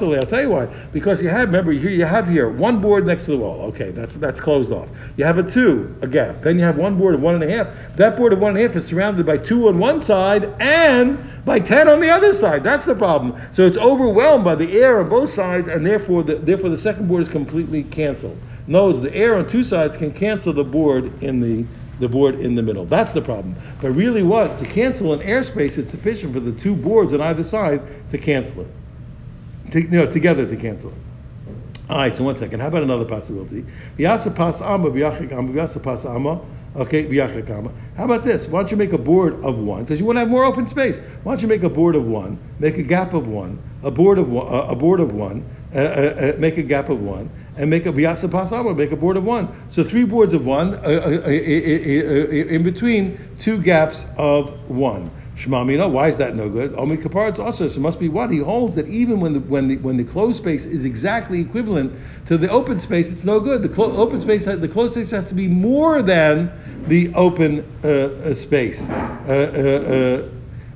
the. 0.10 0.20
I'll 0.20 0.26
tell 0.26 0.41
you 0.41 0.50
why. 0.50 0.65
Because 0.91 1.22
you 1.22 1.30
have 1.30 1.48
remember 1.48 1.72
here 1.72 1.89
you 1.89 2.06
have 2.06 2.28
here 2.28 2.50
one 2.50 2.82
board 2.82 3.06
next 3.06 3.26
to 3.26 3.32
the 3.32 3.38
wall. 3.38 3.62
Okay, 3.70 3.91
that's 3.91 4.15
that's 4.15 4.39
closed 4.39 4.72
off. 4.72 4.89
You 5.18 5.26
have 5.26 5.38
a 5.38 5.44
two, 5.44 5.96
a 6.02 6.08
gap. 6.08 6.41
Then 6.41 6.58
you 6.58 6.65
have 6.65 6.78
one 6.78 6.98
board 6.98 7.15
of 7.15 7.22
one 7.22 7.36
and 7.36 7.44
a 7.44 7.50
half. 7.50 7.96
That 7.96 8.18
board 8.18 8.34
of 8.34 8.39
one 8.39 8.52
and 8.52 8.60
a 8.60 8.62
half 8.63 8.76
is 8.76 8.86
surrounded 8.86 9.26
by 9.26 9.38
two 9.38 9.68
on 9.68 9.80
one 9.80 10.02
side 10.02 10.46
and 10.60 11.20
by 11.46 11.60
ten 11.60 11.88
on 11.88 12.00
the 12.00 12.10
other 12.10 12.34
side. 12.34 12.63
That's 12.63 12.86
the 12.86 12.96
problem. 12.96 13.39
So 13.52 13.65
it's 13.65 13.78
overwhelmed 13.78 14.44
by 14.44 14.56
the 14.56 14.72
air 14.82 15.00
on 15.00 15.10
both 15.10 15.30
sides, 15.30 15.68
and 15.68 15.86
therefore 15.86 16.24
the 16.24 16.36
therefore 16.36 16.70
the 16.70 16.78
second 16.78 17.08
board 17.08 17.22
is 17.22 17.30
completely 17.30 17.84
canceled. 17.84 18.39
Notice 18.67 19.01
the 19.01 19.15
air 19.15 19.38
on 19.38 19.47
two 19.47 19.63
sides 19.63 19.95
can 19.95 20.12
cancel 20.12 20.54
the 20.54 20.63
board 20.63 21.21
in 21.21 21.39
the 21.39 21.65
the 21.99 22.10
board 22.10 22.36
in 22.36 22.56
the 22.56 22.62
middle. 22.62 22.86
That's 22.86 23.13
the 23.13 23.21
problem. 23.21 23.56
But 23.82 23.91
really, 23.91 24.21
what 24.21 24.60
to 24.60 24.65
cancel 24.65 25.13
an 25.13 25.19
airspace, 25.19 25.78
it's 25.78 25.91
sufficient 25.91 26.34
for 26.34 26.39
the 26.41 26.51
two 26.51 26.75
boards 26.75 27.13
on 27.13 27.21
either 27.21 27.43
side 27.43 27.82
to 28.12 28.17
cancel 28.17 28.62
it. 28.62 28.67
To, 29.71 29.82
you 29.82 29.88
know, 29.89 30.06
together 30.06 30.45
to 30.45 30.56
cancel 30.58 30.89
it. 30.89 30.95
All 31.89 31.97
right, 31.97 32.13
so 32.13 32.23
one 32.23 32.36
second. 32.36 32.60
How 32.60 32.67
about 32.67 32.84
another 32.84 33.06
possibility? 33.06 33.65
Okay. 36.75 37.17
How 37.95 38.04
about 38.04 38.23
this? 38.23 38.47
Why 38.47 38.60
don't 38.62 38.71
you 38.71 38.78
make 38.78 38.91
a 38.91 38.97
board 38.97 39.36
of 39.45 39.58
one? 39.58 39.84
Because 39.84 39.99
you 39.99 40.06
want 40.06 40.17
to 40.17 40.21
have 40.21 40.30
more 40.30 40.43
open 40.43 40.67
space. 40.67 40.99
Why 41.23 41.34
don't 41.34 41.41
you 41.41 41.47
make 41.47 41.63
a 41.63 41.69
board 41.69 41.95
of 41.95 42.06
one, 42.06 42.38
make 42.60 42.78
a 42.78 42.84
gap 42.84 43.13
of 43.13 43.28
one, 43.28 43.62
a 43.84 43.91
board 43.91 44.17
of 44.17 44.30
one, 44.30 44.47
a 44.47 44.75
board 44.75 44.99
of 44.99 45.13
one, 45.13 45.45
uh, 45.73 45.78
uh, 45.78 45.82
uh, 46.36 46.39
make 46.39 46.58
a 46.58 46.63
gap 46.63 46.89
of 46.89 47.01
one, 47.01 47.30
and 47.58 47.70
make 47.70 47.86
a 47.86 47.91
vyasa 47.91 48.28
pasaba, 48.28 48.76
make 48.76 48.91
a 48.91 48.96
board 48.96 49.18
of 49.18 49.24
one. 49.24 49.48
So 49.70 49.84
three 49.84 50.06
boards 50.06 50.34
of 50.34 50.46
one, 50.46 50.76
uh, 50.76 50.78
uh, 50.78 50.80
uh, 50.80 50.89
uh, 50.89 51.30
uh, 51.30 52.56
in 52.56 52.63
between 52.63 53.18
two 53.39 53.62
gaps 53.62 54.08
of 54.18 54.52
one. 54.70 55.12
Shmamina, 55.36 55.91
why 55.91 56.08
is 56.08 56.15
that 56.18 56.34
no 56.36 56.50
good? 56.50 56.74
Omi 56.76 56.96
kaparat's 56.96 57.39
also, 57.39 57.68
so 57.68 57.76
it 57.76 57.82
must 57.82 58.00
be 58.00 58.08
what? 58.08 58.32
He 58.32 58.38
holds 58.38 58.76
that 58.76 58.88
even 58.88 59.20
when 59.20 59.34
the 59.34 59.41
when 59.41 59.68
the 59.68 59.76
when 59.78 59.98
the 59.98 60.06
closed 60.06 60.38
space 60.38 60.65
is 60.65 60.86
exactly 60.86 61.41
equivalent 61.41 61.91
to 62.28 62.38
the 62.38 62.50
open 62.50 62.80
space, 62.80 63.12
it's 63.12 63.26
no 63.26 63.41
good. 63.41 63.62
The 63.62 63.68
clo- 63.68 63.98
open 63.98 64.22
space, 64.22 64.46
the 64.46 64.68
closed 64.70 64.94
space 64.94 65.12
has 65.12 65.28
to 65.28 65.36
be 65.36 65.50
more 65.50 66.02
than 66.02 66.54
the 66.88 67.13
open 67.15 67.65
uh, 67.84 68.34
space. 68.34 68.89
Uh, 68.89 70.30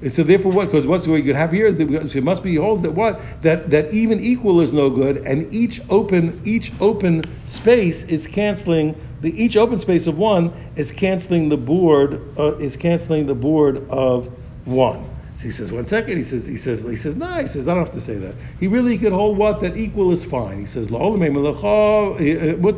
so 0.08 0.24
therefore, 0.24 0.54
what? 0.54 0.66
Because 0.66 0.88
what's 0.88 1.08
what 1.08 1.18
you 1.18 1.24
could 1.24 1.36
have 1.36 1.52
here 1.52 1.66
is 1.66 1.76
that 1.76 2.12
so 2.12 2.18
it 2.18 2.24
must 2.24 2.42
be 2.42 2.56
holds 2.56 2.82
that 2.84 2.92
what 2.92 3.20
that 3.42 3.70
that 3.70 3.94
even 3.94 4.22
equal 4.22 4.62
is 4.62 4.72
no 4.72 4.90
good, 4.90 5.18
and 5.18 5.54
each 5.54 5.82
open 5.90 6.42
each 6.46 6.72
open 6.80 7.24
space 7.46 8.04
is 8.04 8.26
canceling 8.26 8.96
the 9.20 9.32
each 9.42 9.58
open 9.58 9.78
space 9.78 10.08
of 10.08 10.18
one 10.18 10.54
is 10.78 10.94
canceling 10.94 11.50
the 11.50 11.58
board 11.58 12.22
uh, 12.40 12.56
is 12.58 12.78
canceling 12.78 13.26
the 13.26 13.36
board 13.36 13.90
of 13.90 14.28
one. 14.66 15.04
So 15.40 15.46
he 15.46 15.52
says, 15.52 15.72
one 15.72 15.86
second. 15.86 16.18
He 16.18 16.24
says, 16.24 16.46
he 16.48 16.58
says, 16.58 16.82
he 16.82 16.98
says, 16.98 17.16
no. 17.16 17.40
He 17.40 17.48
says, 17.48 17.70
I 17.70 17.74
don't 17.74 17.86
have 17.86 17.94
to 17.94 18.02
say 18.02 18.16
that. 18.16 18.36
He 18.60 18.68
really 18.68 18.98
could 18.98 19.14
hold 19.14 19.38
what 19.38 19.62
that 19.62 19.78
equal 19.78 20.12
is 20.12 20.26
fine. 20.26 20.60
He 20.60 20.66
says, 20.66 20.92
mutter, 20.92 21.16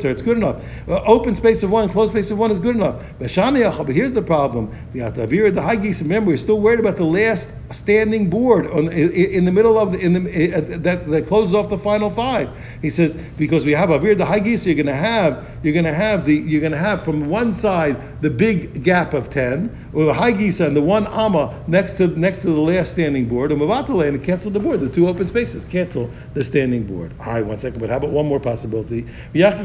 it's 0.08 0.22
good 0.22 0.36
enough. 0.36 0.62
Uh, 0.86 1.02
open 1.02 1.34
space 1.34 1.64
of 1.64 1.72
one, 1.72 1.88
closed 1.88 2.12
space 2.12 2.30
of 2.30 2.38
one 2.38 2.52
is 2.52 2.60
good 2.60 2.76
enough. 2.76 3.02
But 3.18 3.32
here's 3.32 4.12
the 4.12 4.22
problem: 4.24 4.72
the 4.92 5.00
atavir, 5.00 5.52
the 5.52 5.60
hagis. 5.60 6.02
Remember, 6.02 6.30
we're 6.30 6.36
still 6.36 6.60
worried 6.60 6.78
about 6.78 6.96
the 6.96 7.02
last 7.02 7.52
standing 7.72 8.30
board 8.30 8.68
on, 8.68 8.92
in, 8.92 9.10
in 9.10 9.44
the 9.44 9.50
middle 9.50 9.76
of 9.76 9.90
the 9.90 9.98
in 9.98 10.12
the 10.12 10.54
uh, 10.54 10.60
that 10.82 11.10
that 11.10 11.26
closes 11.26 11.54
off 11.54 11.68
the 11.68 11.78
final 11.78 12.10
five. 12.10 12.48
He 12.80 12.90
says 12.90 13.16
because 13.36 13.64
we 13.64 13.72
have 13.72 13.88
avir 13.88 14.16
the 14.16 14.24
hagis, 14.24 14.66
you're 14.66 14.76
going 14.76 14.86
to 14.86 14.94
have 14.94 15.44
you're 15.62 15.72
going 15.72 15.84
to 15.84 15.94
have 15.94 16.24
the 16.26 16.34
you're 16.34 16.60
going 16.60 16.72
to 16.72 16.78
have 16.78 17.02
from 17.04 17.28
one 17.28 17.54
side 17.54 18.20
the 18.20 18.30
big 18.30 18.82
gap 18.82 19.14
of 19.14 19.30
ten, 19.30 19.70
or 19.92 20.04
the 20.04 20.14
high 20.14 20.32
gisa 20.32 20.66
and 20.66 20.76
the 20.76 20.82
one 20.82 21.06
amma 21.08 21.62
next 21.66 21.96
to 21.98 22.06
next 22.08 22.42
to 22.42 22.48
the 22.48 22.60
last 22.60 22.92
standing 22.92 23.28
board, 23.28 23.52
and 23.52 23.60
mavatale 23.60 24.08
and 24.08 24.22
cancel 24.22 24.50
the 24.50 24.60
board. 24.60 24.80
The 24.80 24.88
two 24.88 25.08
open 25.08 25.26
spaces 25.26 25.64
cancel 25.64 26.10
the 26.34 26.44
standing 26.44 26.84
board. 26.84 27.12
All 27.20 27.26
right, 27.26 27.44
one 27.44 27.58
second. 27.58 27.80
But 27.80 27.90
how 27.90 27.96
about 27.96 28.10
one 28.10 28.26
more 28.26 28.40
possibility? 28.40 29.06
How 29.34 29.62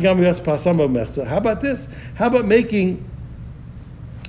about 1.38 1.62
this? 1.62 1.88
How 2.16 2.28
about 2.28 2.46
making 2.46 3.04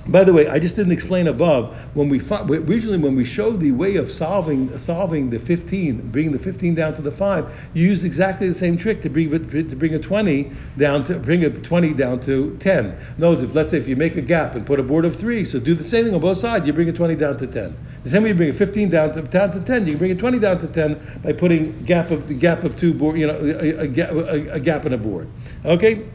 by 0.09 0.25
the 0.25 0.33
way, 0.33 0.49
I 0.49 0.59
just 0.59 0.75
didn't 0.75 0.93
explain 0.93 1.27
above 1.27 1.77
when 1.95 2.09
we 2.09 2.19
usually 2.19 2.97
when 2.97 3.15
we 3.15 3.25
show 3.25 3.53
the 3.53 3.73
way 3.73 3.97
of 3.97 4.11
solving 4.11 4.77
solving 4.79 5.29
the 5.29 5.39
15, 5.39 6.11
bringing 6.11 6.33
the 6.33 6.39
15 6.39 6.75
down 6.75 6.95
to 6.95 7.03
the 7.03 7.13
five, 7.13 7.71
you 7.75 7.87
use 7.87 8.05
exactly 8.05 8.49
the 8.49 8.55
same 8.55 8.79
trick 8.79 9.03
to 9.03 9.11
bring 9.11 9.31
to 9.31 9.77
bring 9.77 9.95
a 9.95 9.99
20 9.99 10.51
down 10.79 11.05
to 11.05 11.19
bring 11.19 11.45
a 11.45 11.51
20 11.51 11.93
down 11.93 12.21
to 12.21 12.57
10. 12.59 12.97
Notice 13.19 13.43
if 13.43 13.55
let's 13.55 13.71
say 13.71 13.77
if 13.79 13.87
you 13.87 13.97
make 13.97 14.17
a 14.17 14.23
gap 14.23 14.55
and 14.55 14.65
put 14.65 14.81
a 14.81 14.83
board 14.83 15.05
of 15.05 15.15
three, 15.15 15.45
so 15.45 15.61
do 15.61 15.75
the 15.75 15.85
same 15.85 16.07
thing 16.07 16.15
on 16.15 16.21
both 16.21 16.39
sides, 16.39 16.67
you 16.67 16.73
bring 16.73 16.89
a 16.89 16.93
20 16.93 17.15
down 17.15 17.37
to 17.37 17.47
10. 17.47 17.77
The 18.05 18.09
same 18.09 18.23
way 18.23 18.31
you 18.31 18.35
bring 18.35 18.51
a 18.51 18.55
15 18.55 18.89
down 18.89 19.13
to 19.13 19.23
down 19.23 19.51
to 19.53 19.61
10, 19.61 19.87
you 19.87 19.93
can 19.93 19.99
bring 19.99 20.13
a 20.13 20.15
20 20.15 20.39
down 20.39 20.59
to 20.61 20.67
10 20.69 21.21
by 21.23 21.33
putting 21.35 21.85
gap 21.85 22.11
of 22.11 22.29
the 22.29 22.35
gap 22.35 22.65
of 22.65 22.77
two 22.77 22.95
board, 22.95 23.19
you 23.19 23.27
know, 23.27 23.37
a, 23.37 23.87
a, 23.87 24.53
a, 24.55 24.61
gap 24.61 24.87
in 24.87 24.95
a 24.95 24.99
board. 24.99 25.29
Okay, 25.65 26.07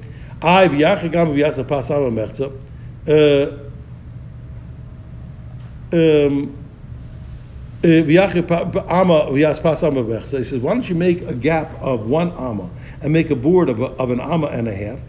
I. 0.41 0.65
Uh, 0.65 0.69
um, 0.69 0.75
uh, 0.75 0.79
v'yachir 0.79 1.11
pa- 1.11 1.17
pa- 1.17 1.21
ama 1.21 1.33
v'yas 1.33 1.67
pas 1.67 1.91
ama 1.91 2.09
v'ech. 10.03 10.23
So 10.23 10.37
he 10.37 10.43
says, 10.43 10.61
why 10.61 10.73
don't 10.73 10.87
you 10.87 10.95
make 10.95 11.21
a 11.21 11.33
gap 11.33 11.73
of 11.81 12.07
one 12.07 12.31
ama 12.31 12.69
and 13.01 13.11
make 13.11 13.29
a 13.29 13.35
board 13.35 13.69
of, 13.69 13.81
a, 13.81 13.85
of 13.85 14.09
an 14.09 14.19
ama 14.19 14.47
and 14.47 14.67
a 14.67 14.75
half? 14.75 14.99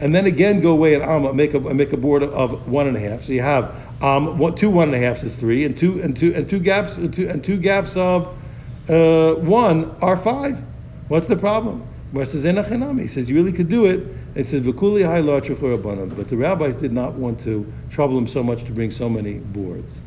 And 0.00 0.14
then 0.14 0.26
again 0.26 0.60
go 0.60 0.70
away 0.70 0.94
an 0.94 1.02
ama, 1.02 1.32
make 1.32 1.54
a 1.54 1.60
make 1.60 1.92
a 1.92 1.96
board 1.96 2.22
of 2.22 2.68
one 2.68 2.86
and 2.86 2.96
a 2.96 3.00
half. 3.00 3.24
So 3.24 3.32
you 3.32 3.40
have 3.40 3.74
um, 4.02 4.38
one, 4.38 4.54
two 4.54 4.70
one 4.70 4.88
and 4.88 5.02
a 5.02 5.06
halves 5.06 5.24
is 5.24 5.34
three, 5.34 5.64
and 5.64 5.76
two 5.76 6.00
and 6.02 6.16
two 6.16 6.34
and 6.34 6.48
two 6.48 6.60
gaps 6.60 6.98
and 6.98 7.12
two, 7.12 7.28
and 7.28 7.42
two 7.42 7.56
gaps 7.56 7.96
of 7.96 8.28
uh, 8.88 9.34
one 9.34 9.96
are 10.02 10.16
five. 10.16 10.58
What's 11.08 11.26
the 11.26 11.36
problem? 11.36 11.86
He 12.12 12.24
says 13.08 13.28
you 13.30 13.34
really 13.34 13.52
could 13.52 13.68
do 13.68 13.86
it. 13.86 14.06
It 14.38 14.46
says 14.46 14.62
"V'kuli 14.62 15.04
hai 15.04 15.20
but 16.14 16.28
the 16.28 16.36
rabbis 16.36 16.76
did 16.76 16.92
not 16.92 17.14
want 17.14 17.40
to 17.40 17.70
trouble 17.90 18.16
him 18.16 18.28
so 18.28 18.40
much 18.44 18.62
to 18.66 18.70
bring 18.70 18.92
so 18.92 19.08
many 19.08 19.34
boards. 19.34 20.00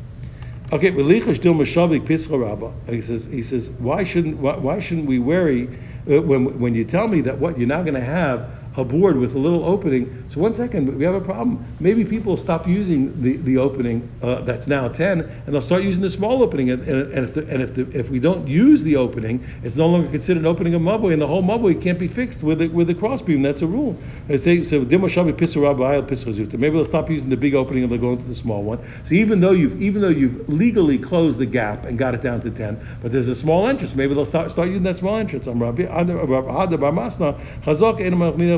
Okay, 0.72 0.90
v'lichash 0.90 1.38
dil 1.38 1.52
mashavik 1.52 2.06
pischa. 2.06 2.72
He 2.88 3.02
says, 3.02 3.26
he 3.26 3.42
says, 3.42 3.68
why 3.78 4.04
shouldn't 4.04 4.38
why, 4.38 4.56
why 4.56 4.80
shouldn't 4.80 5.06
we 5.06 5.18
worry 5.18 5.68
uh, 6.10 6.22
when 6.22 6.58
when 6.58 6.74
you 6.74 6.86
tell 6.86 7.08
me 7.08 7.20
that 7.20 7.40
what 7.40 7.58
you're 7.58 7.68
now 7.68 7.82
going 7.82 7.92
to 7.92 8.00
have 8.00 8.48
a 8.76 8.84
board 8.84 9.16
with 9.16 9.34
a 9.34 9.38
little 9.38 9.64
opening? 9.64 10.24
So 10.28 10.40
one 10.40 10.52
second, 10.54 10.96
we 10.96 11.04
have 11.04 11.14
a 11.14 11.20
problem. 11.20 11.64
Maybe 11.80 12.04
people 12.04 12.36
stop 12.36 12.66
using 12.66 13.22
the 13.22 13.36
the 13.36 13.58
opening 13.58 14.08
uh, 14.22 14.40
that's 14.42 14.66
now 14.66 14.88
ten, 14.88 15.20
and 15.20 15.54
they'll 15.54 15.60
start 15.60 15.82
using 15.82 16.02
the 16.02 16.10
small 16.10 16.42
opening. 16.42 16.70
And, 16.70 16.82
and, 16.88 17.12
and 17.12 17.24
if 17.24 17.34
the, 17.34 17.46
and 17.48 17.62
if 17.62 17.74
the, 17.74 17.90
if 17.98 18.10
we 18.10 18.18
don't 18.18 18.48
use 18.48 18.82
the 18.82 18.96
opening, 18.96 19.44
it's 19.62 19.76
no 19.76 19.86
longer 19.86 20.08
considered 20.08 20.40
an 20.40 20.46
opening 20.46 20.74
of 20.74 20.82
mabui, 20.82 21.12
and 21.12 21.20
the 21.20 21.26
whole 21.26 21.42
mabui 21.42 21.80
can't 21.80 21.98
be 21.98 22.08
fixed 22.08 22.42
with 22.42 22.58
the, 22.58 22.68
with 22.68 22.86
the 22.86 22.94
crossbeam. 22.94 23.42
That's 23.42 23.62
a 23.62 23.66
rule. 23.66 23.96
They 24.28 24.36
say 24.36 24.64
so. 24.64 24.80
Maybe 24.80 24.96
they'll 24.98 26.84
stop 26.84 27.10
using 27.10 27.28
the 27.28 27.36
big 27.36 27.54
opening 27.54 27.82
and 27.82 27.92
they'll 27.92 27.98
go 27.98 28.12
into 28.12 28.26
the 28.26 28.34
small 28.34 28.62
one. 28.62 28.78
So 29.04 29.14
even 29.14 29.40
though 29.40 29.52
you've 29.52 29.80
even 29.82 30.00
though 30.02 30.08
you've 30.08 30.48
legally 30.48 30.98
closed 30.98 31.38
the 31.38 31.46
gap 31.46 31.84
and 31.84 31.98
got 31.98 32.14
it 32.14 32.20
down 32.20 32.40
to 32.40 32.50
ten, 32.50 32.78
but 33.02 33.12
there's 33.12 33.28
a 33.28 33.34
small 33.34 33.66
entrance. 33.66 33.94
Maybe 33.94 34.14
they'll 34.14 34.24
start 34.24 34.50
start 34.50 34.68
using 34.68 34.84
that 34.84 34.96
small 34.96 35.16
entrance. 35.16 35.46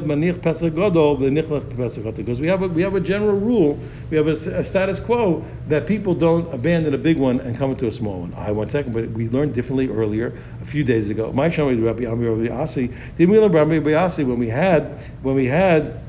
Manich 0.05 0.41
Pesach 0.41 0.75
Gadol 0.75 1.19
V'Nichlech 1.19 1.77
Pesach 1.77 2.05
Gadol. 2.05 2.17
Because 2.19 2.41
we 2.41 2.49
have 2.49 2.63
a 2.63 2.69
we 2.69 2.83
have 2.83 2.95
a 2.95 3.01
general 3.01 3.39
rule. 3.39 3.79
We 4.11 4.17
have 4.17 4.27
a 4.27 4.65
status 4.65 5.01
quo 5.01 5.45
that 5.69 5.87
people 5.87 6.15
don't 6.15 6.53
abandon 6.55 6.95
a 6.95 6.99
big 6.99 7.19
one 7.19 7.41
and 7.41 7.57
come 7.57 7.71
into 7.71 7.87
a 7.87 7.93
small 7.93 8.21
one. 8.21 8.35
I 8.35 8.53
one 8.53 8.69
second, 8.69 8.93
but 8.93 9.11
we 9.11 9.29
learned 9.29 9.55
differently 9.55 9.89
earlier 9.89 10.39
a 10.63 10.65
few 10.65 10.85
days 10.85 11.09
ago. 11.09 11.33
My 11.33 11.49
Shami 11.49 11.85
Rabbi 11.85 12.05
Amir 12.05 12.33
Rabbi 12.33 12.55
Asi. 12.55 12.91
Did 13.17 13.29
we 13.29 13.39
learn 13.39 13.53
Rabbi 13.53 13.93
Asi 13.95 14.25
when 14.25 14.39
we 14.39 14.49
had 14.49 14.99
when 15.23 15.35
we 15.35 15.47
had 15.47 16.01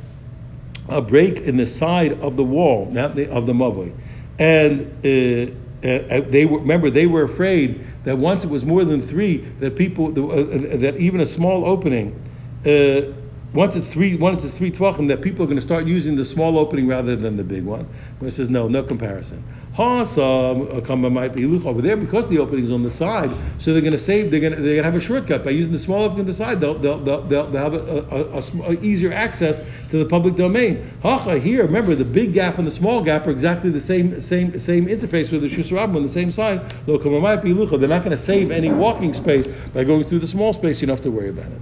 a 0.90 1.02
break 1.02 1.40
in 1.40 1.58
the 1.58 1.66
side 1.66 2.20
of 2.22 2.36
the 2.36 2.44
wall, 2.44 2.88
not 2.92 3.16
the, 3.16 3.30
of 3.30 3.46
the 3.46 3.54
mavoi. 3.54 3.92
And 4.38 4.82
uh, 5.04 5.52
uh, 5.88 6.22
they 6.30 6.46
were, 6.46 6.60
remember, 6.60 6.90
they 6.90 7.08
were 7.08 7.24
afraid 7.24 7.86
that 8.04 8.18
once 8.18 8.44
it 8.44 8.50
was 8.50 8.64
more 8.64 8.84
than 8.84 9.02
three, 9.02 9.38
that 9.60 9.76
people, 9.76 10.08
uh, 10.08 10.34
uh, 10.34 10.78
that 10.78 10.98
even 10.98 11.22
a 11.22 11.26
small 11.26 11.66
opening 11.66 12.20
uh, 12.66 13.14
once 13.56 13.76
it's 13.76 13.88
three, 13.88 14.16
once 14.16 14.44
it's 14.44 14.54
three 14.54 14.72
tvachim, 14.72 15.08
that 15.08 15.22
people 15.22 15.44
are 15.44 15.48
going 15.48 15.58
to 15.58 15.62
start 15.62 15.86
using 15.86 16.16
the 16.16 16.26
small 16.26 16.60
opening 16.60 16.88
rather 16.88 17.16
than 17.16 17.38
the 17.38 17.44
big 17.44 17.64
one. 17.64 17.88
But 18.20 18.28
it 18.28 18.32
says 18.32 18.50
no, 18.50 18.68
no 18.68 18.84
comparison. 18.84 19.44
Hasam 19.76 21.12
might 21.12 21.36
be 21.36 21.46
over 21.46 21.82
there 21.82 21.98
because 21.98 22.30
the 22.30 22.40
opening 22.40 22.64
is 22.64 22.72
on 22.72 22.84
the 22.84 22.90
side, 22.90 23.30
so 23.60 23.74
they're 23.74 23.82
going 23.82 23.92
to 23.92 23.98
save. 23.98 24.32
They're 24.32 24.40
going 24.40 24.54
to, 24.54 24.62
they're 24.62 24.76
going 24.76 24.84
to 24.86 24.92
have 24.92 24.96
a 24.96 25.02
shortcut 25.02 25.44
by 25.44 25.50
using 25.52 25.74
the 25.74 25.80
small 25.80 26.04
opening 26.04 26.22
on 26.22 26.28
the 26.28 26.34
side. 26.34 26.62
They'll 26.62 26.76
they'll, 26.76 26.98
they'll, 27.00 27.22
they'll, 27.22 27.48
they'll 27.48 27.62
have 27.62 27.74
a, 27.74 28.06
a, 28.10 28.70
a, 28.70 28.72
a, 28.72 28.82
easier 28.82 29.12
access 29.12 29.60
to 29.90 29.98
the 29.98 30.06
public 30.06 30.36
domain. 30.36 30.90
Hacha 31.04 31.40
here, 31.40 31.64
remember 31.64 31.94
the 31.94 32.06
big 32.06 32.34
gap 32.34 32.58
and 32.58 32.66
the 32.66 32.72
small 32.72 33.04
gap 33.04 33.28
are 33.28 33.32
exactly 33.32 33.70
the 33.70 33.82
same 33.82 34.22
same 34.22 34.58
same 34.60 34.86
interface 34.86 35.30
with 35.32 35.42
the 35.42 35.50
shusarabim 35.50 35.98
on 35.98 36.04
the 36.04 36.10
same 36.10 36.32
side. 36.32 36.62
They're 36.86 36.98
not 36.98 37.04
going 37.44 38.12
to 38.12 38.18
save 38.18 38.52
any 38.52 38.72
walking 38.72 39.14
space 39.14 39.46
by 39.74 39.84
going 39.84 40.06
through 40.06 40.20
the 40.20 40.28
small 40.28 40.54
space. 40.54 40.80
You 40.80 40.88
don't 40.88 40.96
have 40.96 41.04
to 41.04 41.12
worry 41.12 41.30
about 41.30 41.52
it. 41.52 41.62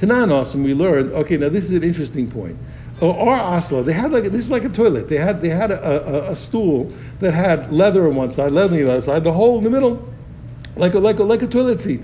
Tanan 0.00 0.32
awesome. 0.32 0.64
We 0.64 0.74
learned. 0.74 1.12
Okay, 1.12 1.36
now 1.36 1.50
this 1.50 1.64
is 1.64 1.72
an 1.72 1.84
interesting 1.84 2.30
point 2.30 2.58
oh, 3.02 3.12
or 3.12 3.36
asla, 3.36 3.84
they 3.84 3.92
had 3.92 4.12
like 4.12 4.24
this 4.24 4.44
is 4.44 4.50
like 4.50 4.64
a 4.64 4.68
toilet. 4.68 5.08
They 5.08 5.16
had 5.16 5.40
they 5.40 5.48
had 5.48 5.70
a, 5.70 6.28
a, 6.28 6.30
a, 6.30 6.34
stool 6.34 6.92
that 7.20 7.34
had 7.34 7.72
leather 7.72 8.06
on 8.06 8.14
one 8.14 8.32
side, 8.32 8.52
leather 8.52 8.74
on 8.74 8.80
the 8.80 8.90
other 8.90 9.00
side, 9.00 9.24
the 9.24 9.32
hole 9.32 9.58
in 9.58 9.64
the 9.64 9.70
middle, 9.70 10.08
like 10.76 10.94
a 10.94 10.98
like 10.98 11.18
a 11.18 11.22
like 11.22 11.42
a 11.42 11.46
toilet 11.46 11.80
seat. 11.80 12.02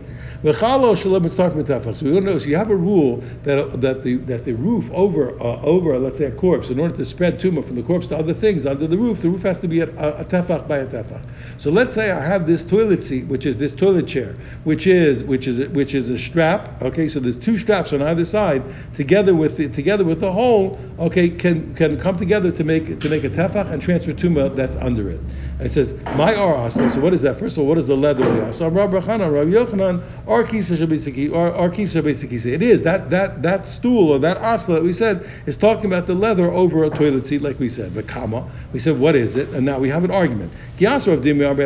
So 1.96 2.06
we 2.06 2.12
don't 2.12 2.24
know. 2.24 2.38
So 2.38 2.46
you 2.46 2.56
have 2.56 2.70
a 2.70 2.76
rule 2.76 3.22
that 3.44 3.80
that 3.80 4.02
the 4.02 4.16
that 4.16 4.44
the 4.44 4.52
roof 4.52 4.90
over 4.92 5.30
uh, 5.40 5.60
over 5.62 5.98
let's 5.98 6.18
say 6.18 6.26
a 6.26 6.30
corpse, 6.30 6.70
in 6.70 6.78
order 6.78 6.94
to 6.96 7.04
spread 7.04 7.40
tumah 7.40 7.64
from 7.64 7.76
the 7.76 7.82
corpse 7.82 8.08
to 8.08 8.16
other 8.16 8.34
things 8.34 8.66
under 8.66 8.86
the 8.86 8.98
roof, 8.98 9.22
the 9.22 9.30
roof 9.30 9.42
has 9.42 9.60
to 9.60 9.68
be 9.68 9.80
a, 9.80 9.88
a, 9.96 10.20
a 10.20 10.24
tefach 10.24 10.68
by 10.68 10.78
a 10.78 10.86
tefach. 10.86 11.22
So 11.58 11.70
let's 11.70 11.94
say 11.94 12.10
I 12.10 12.24
have 12.24 12.46
this 12.46 12.64
toilet 12.64 13.02
seat, 13.02 13.26
which 13.26 13.46
is 13.46 13.58
this 13.58 13.74
toilet 13.74 14.06
chair, 14.06 14.36
which 14.64 14.86
is 14.86 15.24
which 15.24 15.48
is 15.48 15.68
which 15.70 15.94
is 15.94 16.10
a 16.10 16.18
strap. 16.18 16.80
Okay, 16.82 17.08
so 17.08 17.18
there's 17.18 17.38
two 17.38 17.58
straps 17.58 17.92
on 17.92 18.02
either 18.02 18.24
side, 18.24 18.62
together 18.94 19.34
with 19.34 19.56
the, 19.56 19.68
together 19.68 20.04
with 20.04 20.20
the 20.20 20.32
hole. 20.32 20.78
Okay, 20.98 21.28
can 21.28 21.74
can 21.74 21.98
come 21.98 22.16
together 22.16 22.52
to 22.52 22.64
make 22.64 23.00
to 23.00 23.08
make 23.08 23.24
a 23.24 23.30
tefach 23.30 23.70
and 23.70 23.82
transfer 23.82 24.12
tumah 24.12 24.54
that's 24.54 24.76
under 24.76 25.10
it. 25.10 25.20
It 25.58 25.70
says 25.70 25.94
my 26.16 26.34
aras. 26.34 26.74
So 26.74 27.00
what 27.00 27.14
is 27.14 27.22
that? 27.22 27.38
First 27.38 27.56
of 27.56 27.62
all, 27.62 27.68
what 27.68 27.78
is 27.78 27.86
the 27.86 27.96
leather? 27.96 28.52
So 28.52 28.68
Rabbi 28.68 29.00
Chanan, 29.00 29.32
Rabbi 29.32 29.50
Yochanan, 29.52 30.02
our 30.26 30.44
kisa 30.44 30.74
shabisiki, 30.74 31.34
our 31.34 31.70
kisa 31.70 32.02
basically 32.02 32.52
It 32.52 32.60
is 32.60 32.82
that 32.82 33.08
that 33.10 33.42
that 33.42 33.66
stool 33.66 34.10
or 34.10 34.18
that 34.18 34.36
asla 34.38 34.74
that 34.74 34.82
we 34.82 34.92
said 34.92 35.26
is 35.46 35.56
talking 35.56 35.86
about 35.86 36.06
the 36.06 36.14
leather 36.14 36.50
over 36.50 36.84
a 36.84 36.90
toilet 36.90 37.26
seat, 37.26 37.40
like 37.40 37.58
we 37.58 37.70
said. 37.70 37.94
But 37.94 38.06
kama, 38.06 38.46
we 38.72 38.78
said 38.78 38.98
what 38.98 39.14
is 39.14 39.36
it? 39.36 39.48
And 39.50 39.64
now 39.64 39.78
we 39.78 39.88
have 39.88 40.04
an 40.04 40.10
argument. 40.10 40.52
He 40.78 40.84
says, 40.84 41.08
what's 41.08 41.30
going 41.32 41.38
to 41.38 41.64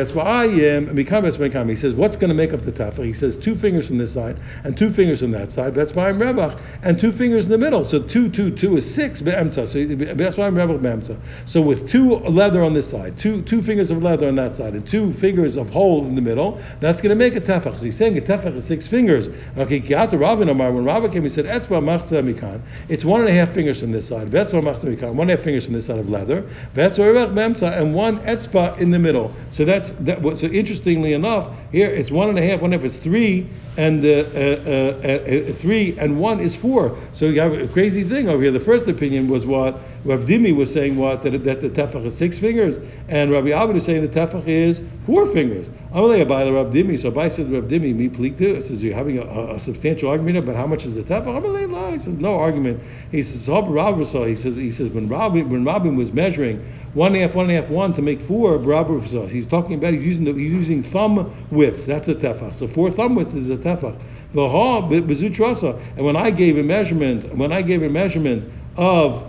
make 2.33 2.53
up 2.53 2.61
the 2.61 2.71
tafel? 2.71 3.03
He 3.03 3.11
says 3.11 3.35
two 3.35 3.55
fingers 3.57 3.87
from 3.87 3.97
this 3.97 4.13
side 4.13 4.37
and 4.63 4.77
two 4.77 4.89
fingers 4.89 5.19
from 5.19 5.31
that 5.31 5.51
side. 5.51 5.75
That's 5.75 5.93
why 5.93 6.07
I'm 6.07 6.17
rebach, 6.17 6.57
and 6.81 6.97
two 6.97 7.11
fingers 7.11 7.43
in 7.47 7.51
the 7.51 7.57
middle. 7.57 7.83
So 7.83 8.01
two, 8.01 8.29
two, 8.29 8.51
two 8.51 8.77
is 8.77 8.89
six. 8.89 9.19
So 9.19 9.25
that's 9.25 10.37
why 10.37 10.47
I'm 10.47 10.55
rebach. 10.55 11.17
So 11.45 11.61
with 11.61 11.89
two 11.89 12.19
leather 12.19 12.63
on 12.63 12.73
this 12.73 12.89
side, 12.89 13.19
two 13.19 13.41
two 13.41 13.61
fingers 13.61 13.80
of 13.89 14.03
leather 14.03 14.27
on 14.27 14.35
that 14.35 14.55
side, 14.55 14.73
and 14.73 14.87
two 14.87 15.13
fingers 15.13 15.57
of 15.57 15.69
hole 15.71 16.05
in 16.05 16.15
the 16.15 16.21
middle, 16.21 16.61
that's 16.79 17.01
going 17.01 17.09
to 17.09 17.15
make 17.15 17.35
a 17.35 17.41
tefach. 17.41 17.77
So 17.77 17.85
he's 17.85 17.95
saying 17.95 18.17
a 18.17 18.21
tefach 18.21 18.55
is 18.55 18.65
six 18.65 18.85
fingers. 18.85 19.29
Okay, 19.57 19.79
Ravin 19.79 20.49
Amar, 20.49 20.71
when 20.71 20.83
Rava 20.83 21.09
came, 21.09 21.23
he 21.23 21.29
said, 21.29 21.45
Etzba 21.45 21.81
machza. 21.81 22.61
It's 22.89 23.05
one 23.05 23.21
and 23.21 23.29
a 23.29 23.33
half 23.33 23.51
fingers 23.51 23.79
from 23.79 23.91
this 23.91 24.07
side. 24.07 24.27
Vetzba 24.27 24.61
machza 24.61 24.95
mikan. 24.95 25.13
One 25.13 25.29
and 25.29 25.31
a 25.31 25.35
half 25.37 25.43
fingers 25.43 25.65
from 25.65 25.73
this 25.73 25.85
side 25.85 25.99
of 25.99 26.09
leather. 26.09 26.43
Rebach 26.75 27.33
be'emtza, 27.33 27.79
and 27.79 27.95
one 27.95 28.19
etzba 28.19 28.77
in 28.77 28.91
the 28.91 28.99
middle. 28.99 29.33
So 29.51 29.65
that's 29.65 29.91
that. 29.91 30.37
So 30.37 30.47
interestingly 30.47 31.11
enough, 31.13 31.53
here 31.71 31.89
it's 31.89 32.09
one 32.09 32.29
and 32.29 32.39
a 32.39 32.41
half. 32.41 32.61
One 32.61 32.71
half 32.71 32.83
is 32.83 32.97
three, 32.97 33.47
and 33.77 34.03
uh, 34.03 34.09
uh, 34.09 34.13
uh, 34.13 35.07
uh, 35.07 35.53
three 35.53 35.97
and 35.99 36.19
one 36.19 36.39
is 36.39 36.55
four. 36.55 36.97
So 37.11 37.25
you 37.25 37.41
have 37.41 37.53
a 37.53 37.67
crazy 37.67 38.03
thing 38.03 38.29
over 38.29 38.41
here. 38.41 38.51
The 38.51 38.61
first 38.61 38.87
opinion 38.87 39.27
was 39.27 39.45
what 39.45 39.77
Rav 40.05 40.21
Dimi 40.21 40.55
was 40.55 40.71
saying 40.71 40.95
what 40.95 41.21
that, 41.23 41.43
that 41.43 41.61
the 41.61 41.69
tefach 41.69 42.05
is 42.05 42.17
six 42.17 42.39
fingers, 42.39 42.79
and 43.07 43.29
Rabbi 43.29 43.49
Abed 43.49 43.75
is 43.75 43.85
saying 43.85 44.01
the 44.01 44.07
tefach 44.07 44.47
is 44.47 44.81
four 45.05 45.27
fingers. 45.27 45.69
Amalei 45.93 46.25
Abai 46.25 46.53
Rav 46.53 46.73
Dimi. 46.73 46.97
So 46.97 47.11
Abai 47.11 47.29
said 47.29 47.51
Rav 47.51 47.65
Dimi 47.65 47.93
me 47.93 48.07
pliktu. 48.07 48.63
Says 48.63 48.81
you're 48.81 48.95
having 48.95 49.19
a, 49.19 49.55
a, 49.55 49.59
substantial 49.59 50.09
argument 50.09 50.37
about 50.37 50.55
how 50.55 50.65
much 50.65 50.85
is 50.85 50.95
the 50.95 51.03
tefach. 51.03 51.25
Amalei 51.25 51.69
la. 51.69 51.91
He 51.91 51.99
says 51.99 52.17
no 52.17 52.39
argument. 52.39 52.81
He 53.11 53.21
says 53.21 53.47
Rabbi 53.47 53.97
He 54.27 54.35
says 54.35 54.55
he 54.55 54.71
says 54.71 54.91
when 54.91 55.09
Rabbi 55.09 55.41
when 55.41 55.65
Rabbi 55.65 55.89
was 55.89 56.13
measuring 56.13 56.65
one 56.93 57.15
half, 57.15 57.35
one 57.35 57.49
half, 57.49 57.69
one 57.69 57.93
to 57.93 58.01
make 58.01 58.19
four 58.19 58.57
Rabbi 58.57 58.99
He's 59.27 59.47
talking 59.47 59.75
about 59.75 59.93
he's 59.93 60.03
using 60.03 60.25
the, 60.25 60.33
he's 60.33 60.51
using 60.51 60.83
thumb 60.83 61.33
widths. 61.49 61.85
That's 61.85 62.09
a 62.09 62.15
tefach. 62.15 62.53
So 62.55 62.67
four 62.67 62.91
thumb 62.91 63.15
widths 63.15 63.33
is 63.33 63.49
a 63.49 63.57
tefach. 63.57 63.97
And 64.33 66.05
when 66.05 66.15
I 66.15 66.31
gave 66.31 66.57
a 66.57 66.63
measurement, 66.63 67.35
when 67.35 67.51
I 67.51 67.61
gave 67.61 67.83
a 67.83 67.89
measurement 67.89 68.51
of 68.75 69.27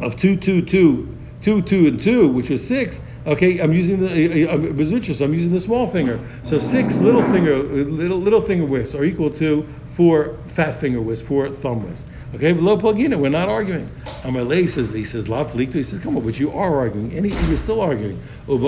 of 0.00 0.16
two, 0.16 0.36
two, 0.36 0.62
two, 0.62 1.14
two, 1.42 1.62
two, 1.62 1.88
and 1.88 2.00
two, 2.00 2.28
which 2.28 2.50
was 2.50 2.66
six. 2.66 3.00
Okay, 3.26 3.58
I'm 3.58 3.72
using 3.72 4.00
the 4.00 4.48
uh, 4.48 4.52
uh 4.52 4.56
I'm 4.56 5.34
using 5.34 5.52
the 5.52 5.60
small 5.60 5.88
finger. 5.90 6.20
So 6.44 6.56
six 6.58 6.98
little 6.98 7.22
finger, 7.22 7.56
little 7.58 8.18
little 8.18 8.40
finger 8.40 8.64
widths 8.64 8.94
are 8.94 9.04
equal 9.04 9.30
to 9.30 9.68
four 9.84 10.38
fat 10.46 10.72
finger 10.72 11.00
widths, 11.00 11.22
four 11.22 11.50
thumb 11.50 11.84
widths. 11.84 12.06
Okay, 12.34 12.52
but 12.52 12.62
low 12.62 12.76
we're 12.76 13.30
not 13.30 13.48
arguing. 13.48 13.88
Amalei 14.22 14.68
says 14.68 14.92
he 14.92 15.04
says 15.04 15.30
la 15.30 15.44
He 15.44 15.82
says, 15.82 16.00
come 16.00 16.18
on, 16.18 16.24
but 16.24 16.38
you 16.38 16.52
are 16.52 16.76
arguing. 16.76 17.12
Any 17.12 17.30
you're 17.30 17.56
still 17.56 17.80
arguing. 17.80 18.22
Uh, 18.46 18.52
you 18.54 18.58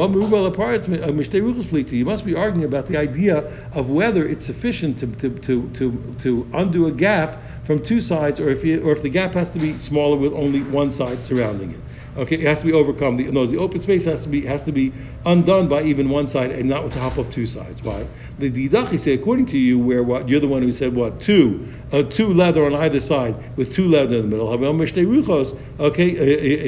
must 2.04 2.24
be 2.24 2.34
arguing 2.34 2.64
about 2.64 2.86
the 2.86 2.96
idea 2.96 3.68
of 3.74 3.90
whether 3.90 4.26
it's 4.26 4.46
sufficient 4.46 4.98
to 5.00 5.06
to 5.06 5.38
to 5.40 5.68
to, 5.74 6.16
to 6.20 6.48
undo 6.54 6.86
a 6.86 6.92
gap 6.92 7.42
from 7.64 7.82
two 7.82 8.00
sides, 8.00 8.40
or 8.40 8.48
if, 8.48 8.64
you, 8.64 8.82
or 8.82 8.92
if 8.92 9.02
the 9.02 9.10
gap 9.10 9.34
has 9.34 9.50
to 9.50 9.58
be 9.58 9.76
smaller 9.78 10.16
with 10.16 10.32
only 10.32 10.62
one 10.62 10.90
side 10.90 11.22
surrounding 11.22 11.72
it. 11.72 11.80
Okay, 12.16 12.36
it 12.36 12.46
has 12.46 12.60
to 12.60 12.66
be 12.66 12.72
overcome. 12.72 13.16
The, 13.16 13.30
no, 13.30 13.46
the 13.46 13.58
open 13.58 13.78
space 13.78 14.04
has 14.04 14.24
to 14.24 14.28
be 14.28 14.44
has 14.44 14.64
to 14.64 14.72
be 14.72 14.92
undone 15.24 15.68
by 15.68 15.82
even 15.82 16.10
one 16.10 16.26
side 16.26 16.50
and 16.50 16.68
not 16.68 16.82
with 16.82 16.94
the 16.94 16.98
top 16.98 17.18
of 17.18 17.30
two 17.30 17.46
sides. 17.46 17.84
Why? 17.84 18.08
The 18.40 18.50
didachi 18.50 18.98
say, 18.98 19.14
according 19.14 19.46
to 19.46 19.58
you, 19.58 19.78
where 19.78 20.02
what 20.02 20.28
you're 20.28 20.40
the 20.40 20.48
one 20.48 20.62
who 20.62 20.72
said 20.72 20.96
what 20.96 21.20
two, 21.20 21.72
uh, 21.92 22.02
two 22.02 22.34
leather 22.34 22.66
on 22.66 22.74
either 22.74 22.98
side 22.98 23.56
with 23.56 23.72
two 23.72 23.88
leather 23.88 24.16
in 24.16 24.22
the 24.22 24.28
middle. 24.28 24.48
Okay, 24.48 24.66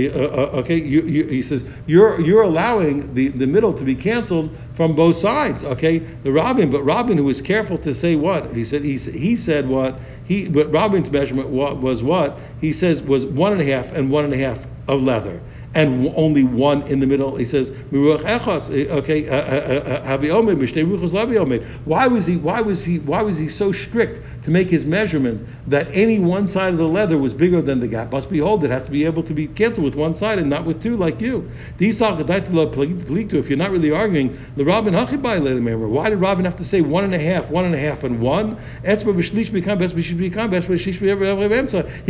uh, 0.09 0.13
uh, 0.17 0.21
uh, 0.21 0.61
okay. 0.61 0.77
You, 0.77 1.03
you, 1.03 1.25
he 1.25 1.43
says 1.43 1.65
you're 1.87 2.21
you're 2.21 2.43
allowing 2.43 3.13
the, 3.15 3.29
the 3.29 3.47
middle 3.47 3.75
to 3.75 3.85
be 3.85 3.97
canceled 3.97 4.57
from 4.75 4.95
both 4.95 5.17
sides. 5.17 5.65
Okay, 5.65 5.99
the 5.99 6.31
Robin, 6.31 6.71
but 6.71 6.83
Robin, 6.83 7.19
who 7.19 7.25
was 7.25 7.43
careful 7.43 7.79
to 7.79 7.93
say 7.93 8.15
what 8.15 8.55
he 8.55 8.63
said, 8.63 8.85
he 8.85 8.97
he 8.97 9.35
said 9.35 9.69
what 9.69 9.99
he, 10.25 10.49
but 10.49 10.71
Robin's 10.71 11.11
measurement 11.11 11.49
what 11.49 11.79
was 11.79 12.01
what 12.03 12.39
he 12.61 12.73
says 12.73 13.03
was 13.03 13.27
one 13.27 13.51
and 13.51 13.61
a 13.61 13.65
half 13.65 13.91
and 13.93 14.09
one 14.09 14.25
and 14.25 14.33
a 14.33 14.39
half 14.39 14.69
of 14.89 15.03
leather. 15.03 15.41
And 15.75 16.13
only 16.17 16.45
one 16.45 16.83
in 16.83 17.01
the 17.01 17.07
middle. 17.07 17.37
He 17.37 17.47
says, 17.47 17.71
eh, 17.71 18.87
okay, 18.91 19.27
uh, 19.27 19.35
uh, 19.35 20.03
uh, 20.05 20.19
why 21.85 22.07
was 22.07 22.27
he 22.27 22.37
why 22.37 22.61
was 22.61 22.85
he 22.85 22.99
why 22.99 23.23
was 23.23 23.39
he 23.39 23.49
so 23.49 23.73
strict 23.73 24.21
to 24.43 24.51
make 24.51 24.71
his 24.71 24.85
measurement 24.85 25.47
that 25.67 25.89
any 25.93 26.19
one 26.19 26.49
side 26.49 26.73
of 26.73 26.79
the 26.79 26.89
leather 26.89 27.17
was 27.17 27.33
bigger 27.33 27.63
than 27.63 27.81
the 27.81 27.89
gap? 27.89 28.13
Must 28.13 28.29
behold, 28.29 28.65
it 28.65 28.71
has 28.71 28.85
to 28.87 28.91
be 28.91 29.05
able 29.05 29.23
to 29.23 29.33
be 29.33 29.47
canceled 29.47 29.85
with 29.85 29.95
one 29.95 30.15
side 30.15 30.39
and 30.39 30.51
not 30.51 30.65
with 30.65 30.83
two 30.83 30.97
like 30.97 31.21
you. 31.21 31.51
If 31.79 33.49
you're 33.49 33.59
not 33.59 33.71
really 33.71 33.91
arguing, 33.91 34.39
the 34.57 34.65
Rabin 34.65 34.95
why 34.95 36.11
did 36.11 36.17
Rabin 36.17 36.45
have 36.45 36.57
to 36.57 36.65
say 36.65 36.81
one 36.81 37.05
and 37.05 37.15
a 37.15 37.19
half, 37.19 37.51
one 37.51 37.65
and 37.65 37.75
a 37.75 37.79
half, 37.79 38.05
and 38.05 38.21
one? 38.21 38.57
He 38.83 38.95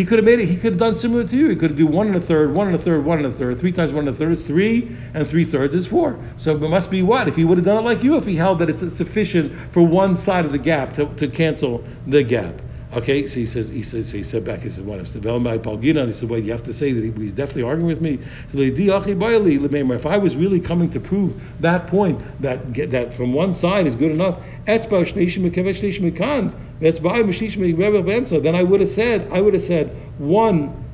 could 0.05 0.19
have 0.19 0.25
made 0.25 0.41
it, 0.41 0.47
he 0.47 0.57
could 0.57 0.73
have 0.73 0.79
done 0.79 0.95
similar 0.95 1.25
to 1.25 1.37
you. 1.37 1.49
He 1.49 1.57
could 1.57 1.71
have 1.71 1.79
do 1.79 1.87
one 1.87 2.07
and 2.07 2.17
a 2.17 2.21
third, 2.21 2.55
one 2.55 2.67
and 2.67 2.77
a 2.77 2.79
third, 2.79 3.05
one 3.05 3.19
and 3.19 3.27
a 3.27 3.33
third. 3.33 3.59
Three 3.59 3.73
times 3.73 3.93
one 3.93 4.07
and 4.07 4.15
a 4.15 4.19
third 4.19 4.33
is 4.33 4.43
three, 4.43 4.97
and 5.15 5.27
three 5.27 5.45
thirds 5.45 5.75
is 5.75 5.87
four. 5.87 6.19
So 6.37 6.57
it 6.57 6.61
must 6.61 6.91
be 6.91 7.03
what? 7.03 7.29
If 7.29 7.37
he 7.37 7.45
would 7.45 7.59
have 7.59 7.65
done 7.65 7.77
it 7.77 7.83
like 7.83 8.03
you, 8.03 8.17
if 8.17 8.25
he 8.27 8.37
held 8.37 8.59
that 8.61 8.71
it's 8.71 8.81
sufficient 8.97 9.53
for 9.71 9.83
one 9.83 10.17
side 10.17 10.45
of 10.45 10.53
the 10.53 10.59
gap 10.59 10.93
to, 10.95 11.07
to 11.17 11.29
cancel 11.29 11.85
the 12.07 12.22
gap. 12.25 12.61
Okay, 12.95 13.27
so 13.27 13.37
he 13.37 13.47
says, 13.47 13.71
he 13.71 13.83
says, 13.83 14.11
he 14.11 14.23
said 14.23 14.45
back, 14.45 14.61
he 14.61 14.69
said, 14.69 14.85
what? 14.85 14.99
If 14.99 15.07
he 15.07 15.13
said, 15.13 15.25
well, 15.25 15.41
you 15.41 16.53
have 16.53 16.63
to 16.63 16.75
say 16.75 16.93
that 16.93 17.03
he, 17.03 17.11
he's 17.13 17.33
definitely 17.33 17.63
arguing 17.63 17.87
with 17.87 18.03
me. 18.03 18.19
So 18.51 18.59
if 18.59 20.07
I 20.07 20.19
was 20.19 20.37
really 20.37 20.61
coming 20.61 20.91
to 20.91 21.01
prove 21.01 21.63
that 21.63 21.87
point, 21.87 22.21
that 22.43 22.75
that 22.91 23.15
from 23.15 23.33
one 23.33 23.55
side 23.55 23.87
is 23.87 23.95
good 23.95 24.11
enough, 24.11 24.41
then 24.67 24.93
I 28.55 28.63
would 28.63 28.81
have 28.81 28.91
said, 28.91 29.33
I 29.33 29.41
would 29.41 29.55
have 29.55 29.63
said 29.63 29.97
one 30.19 30.85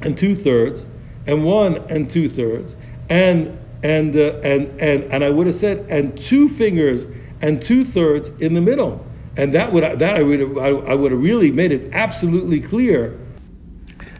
and 0.00 0.16
two 0.16 0.34
thirds 0.34 0.86
and 1.26 1.44
one 1.44 1.76
and 1.90 2.10
two 2.10 2.30
thirds, 2.30 2.76
and 3.10 3.58
and 3.82 4.16
uh, 4.16 4.40
and 4.42 4.80
and 4.80 5.04
and 5.04 5.22
I 5.22 5.28
would 5.30 5.46
have 5.46 5.54
said 5.54 5.86
and 5.90 6.18
two 6.18 6.48
fingers 6.48 7.06
and 7.42 7.60
two 7.60 7.84
thirds 7.84 8.30
in 8.40 8.54
the 8.54 8.60
middle, 8.60 9.04
and 9.36 9.52
that 9.54 9.72
would 9.72 9.98
that 9.98 10.16
I 10.16 10.22
would 10.22 10.40
have, 10.40 10.58
I 10.58 10.94
would 10.94 11.12
have 11.12 11.20
really 11.20 11.50
made 11.50 11.72
it 11.72 11.90
absolutely 11.92 12.60
clear 12.60 13.18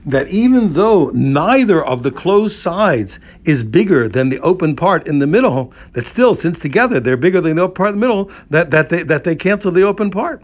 that 0.06 0.28
even 0.28 0.74
though 0.74 1.10
neither 1.14 1.82
of 1.84 2.02
the 2.02 2.10
closed 2.10 2.58
sides 2.58 3.18
is 3.44 3.64
bigger 3.64 4.08
than 4.08 4.28
the 4.28 4.38
open 4.40 4.76
part 4.76 5.06
in 5.06 5.18
the 5.18 5.26
middle, 5.26 5.72
that 5.92 6.06
still, 6.06 6.34
since 6.34 6.58
together 6.58 7.00
they're 7.00 7.16
bigger 7.16 7.40
than 7.40 7.56
the 7.56 7.62
open 7.62 7.74
part 7.74 7.88
in 7.90 8.00
the 8.00 8.06
middle, 8.06 8.30
that, 8.50 8.70
that 8.70 8.90
they 8.90 9.02
that 9.02 9.24
they 9.24 9.36
cancel 9.36 9.72
the 9.72 9.82
open 9.82 10.10
part. 10.10 10.42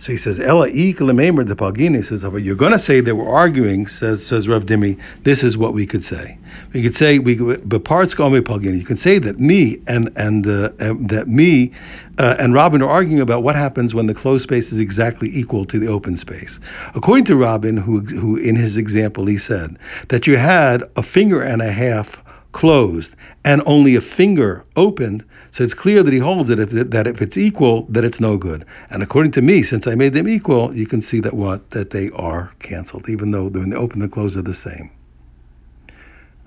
So 0.00 0.12
he 0.12 0.16
says, 0.16 0.40
Ella 0.40 0.66
ik 0.68 0.98
lememer 0.98 1.44
de 1.44 1.54
palgini. 1.54 2.02
Says, 2.02 2.22
but 2.24 2.38
you're 2.38 2.56
going 2.56 2.72
to 2.72 2.78
say 2.78 3.00
that 3.00 3.14
we're 3.14 3.28
arguing, 3.28 3.86
says 3.86 4.24
says 4.24 4.48
Rav 4.48 4.64
Dimi, 4.64 4.98
this 5.24 5.44
is 5.44 5.58
what 5.58 5.74
we 5.74 5.86
could 5.86 6.02
say. 6.02 6.38
We 6.72 6.82
could 6.82 6.94
say, 6.94 7.18
we 7.18 7.36
parts 7.36 8.14
palgini. 8.14 8.78
You 8.78 8.84
can 8.84 8.96
say 8.96 9.18
that 9.18 9.38
me 9.38 9.82
and, 9.86 10.10
and, 10.16 10.46
uh, 10.46 10.70
and 10.78 11.10
that 11.10 11.28
me 11.28 11.72
uh, 12.16 12.34
and 12.38 12.54
Robin 12.54 12.80
are 12.80 12.88
arguing 12.88 13.20
about 13.20 13.42
what 13.42 13.56
happens 13.56 13.94
when 13.94 14.06
the 14.06 14.14
closed 14.14 14.44
space 14.44 14.72
is 14.72 14.80
exactly 14.80 15.28
equal 15.34 15.66
to 15.66 15.78
the 15.78 15.88
open 15.88 16.16
space. 16.16 16.60
According 16.94 17.26
to 17.26 17.36
Robin, 17.36 17.76
who, 17.76 18.00
who 18.00 18.36
in 18.36 18.56
his 18.56 18.78
example, 18.78 19.26
he 19.26 19.36
said 19.36 19.78
that 20.08 20.26
you 20.26 20.38
had 20.38 20.82
a 20.96 21.02
finger 21.02 21.42
and 21.42 21.60
a 21.60 21.72
half 21.72 22.22
closed 22.52 23.16
and 23.44 23.62
only 23.66 23.96
a 23.96 24.00
finger 24.00 24.64
opened, 24.76 25.24
so 25.52 25.64
it's 25.64 25.74
clear 25.74 26.02
that 26.02 26.12
he 26.12 26.20
holds 26.20 26.50
it 26.50 26.60
if, 26.60 26.70
that 26.70 27.06
if 27.06 27.20
it's 27.20 27.36
equal, 27.36 27.82
that 27.88 28.04
it's 28.04 28.20
no 28.20 28.36
good. 28.36 28.64
And 28.88 29.02
according 29.02 29.32
to 29.32 29.42
me, 29.42 29.62
since 29.62 29.86
I 29.86 29.94
made 29.94 30.12
them 30.12 30.28
equal, 30.28 30.74
you 30.74 30.86
can 30.86 31.02
see 31.02 31.20
that 31.20 31.34
what 31.34 31.70
that 31.70 31.90
they 31.90 32.10
are 32.10 32.52
canceled, 32.60 33.08
even 33.08 33.32
though 33.32 33.48
when 33.48 33.70
they 33.70 33.76
open 33.76 34.02
and 34.02 34.12
close 34.12 34.36
are 34.36 34.42
the 34.42 34.54
same. 34.54 34.90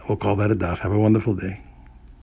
We'll 0.07 0.17
call 0.17 0.35
that 0.37 0.51
a 0.51 0.55
daf. 0.55 0.79
Have 0.79 0.91
a 0.91 0.99
wonderful 0.99 1.33
day. 1.33 1.61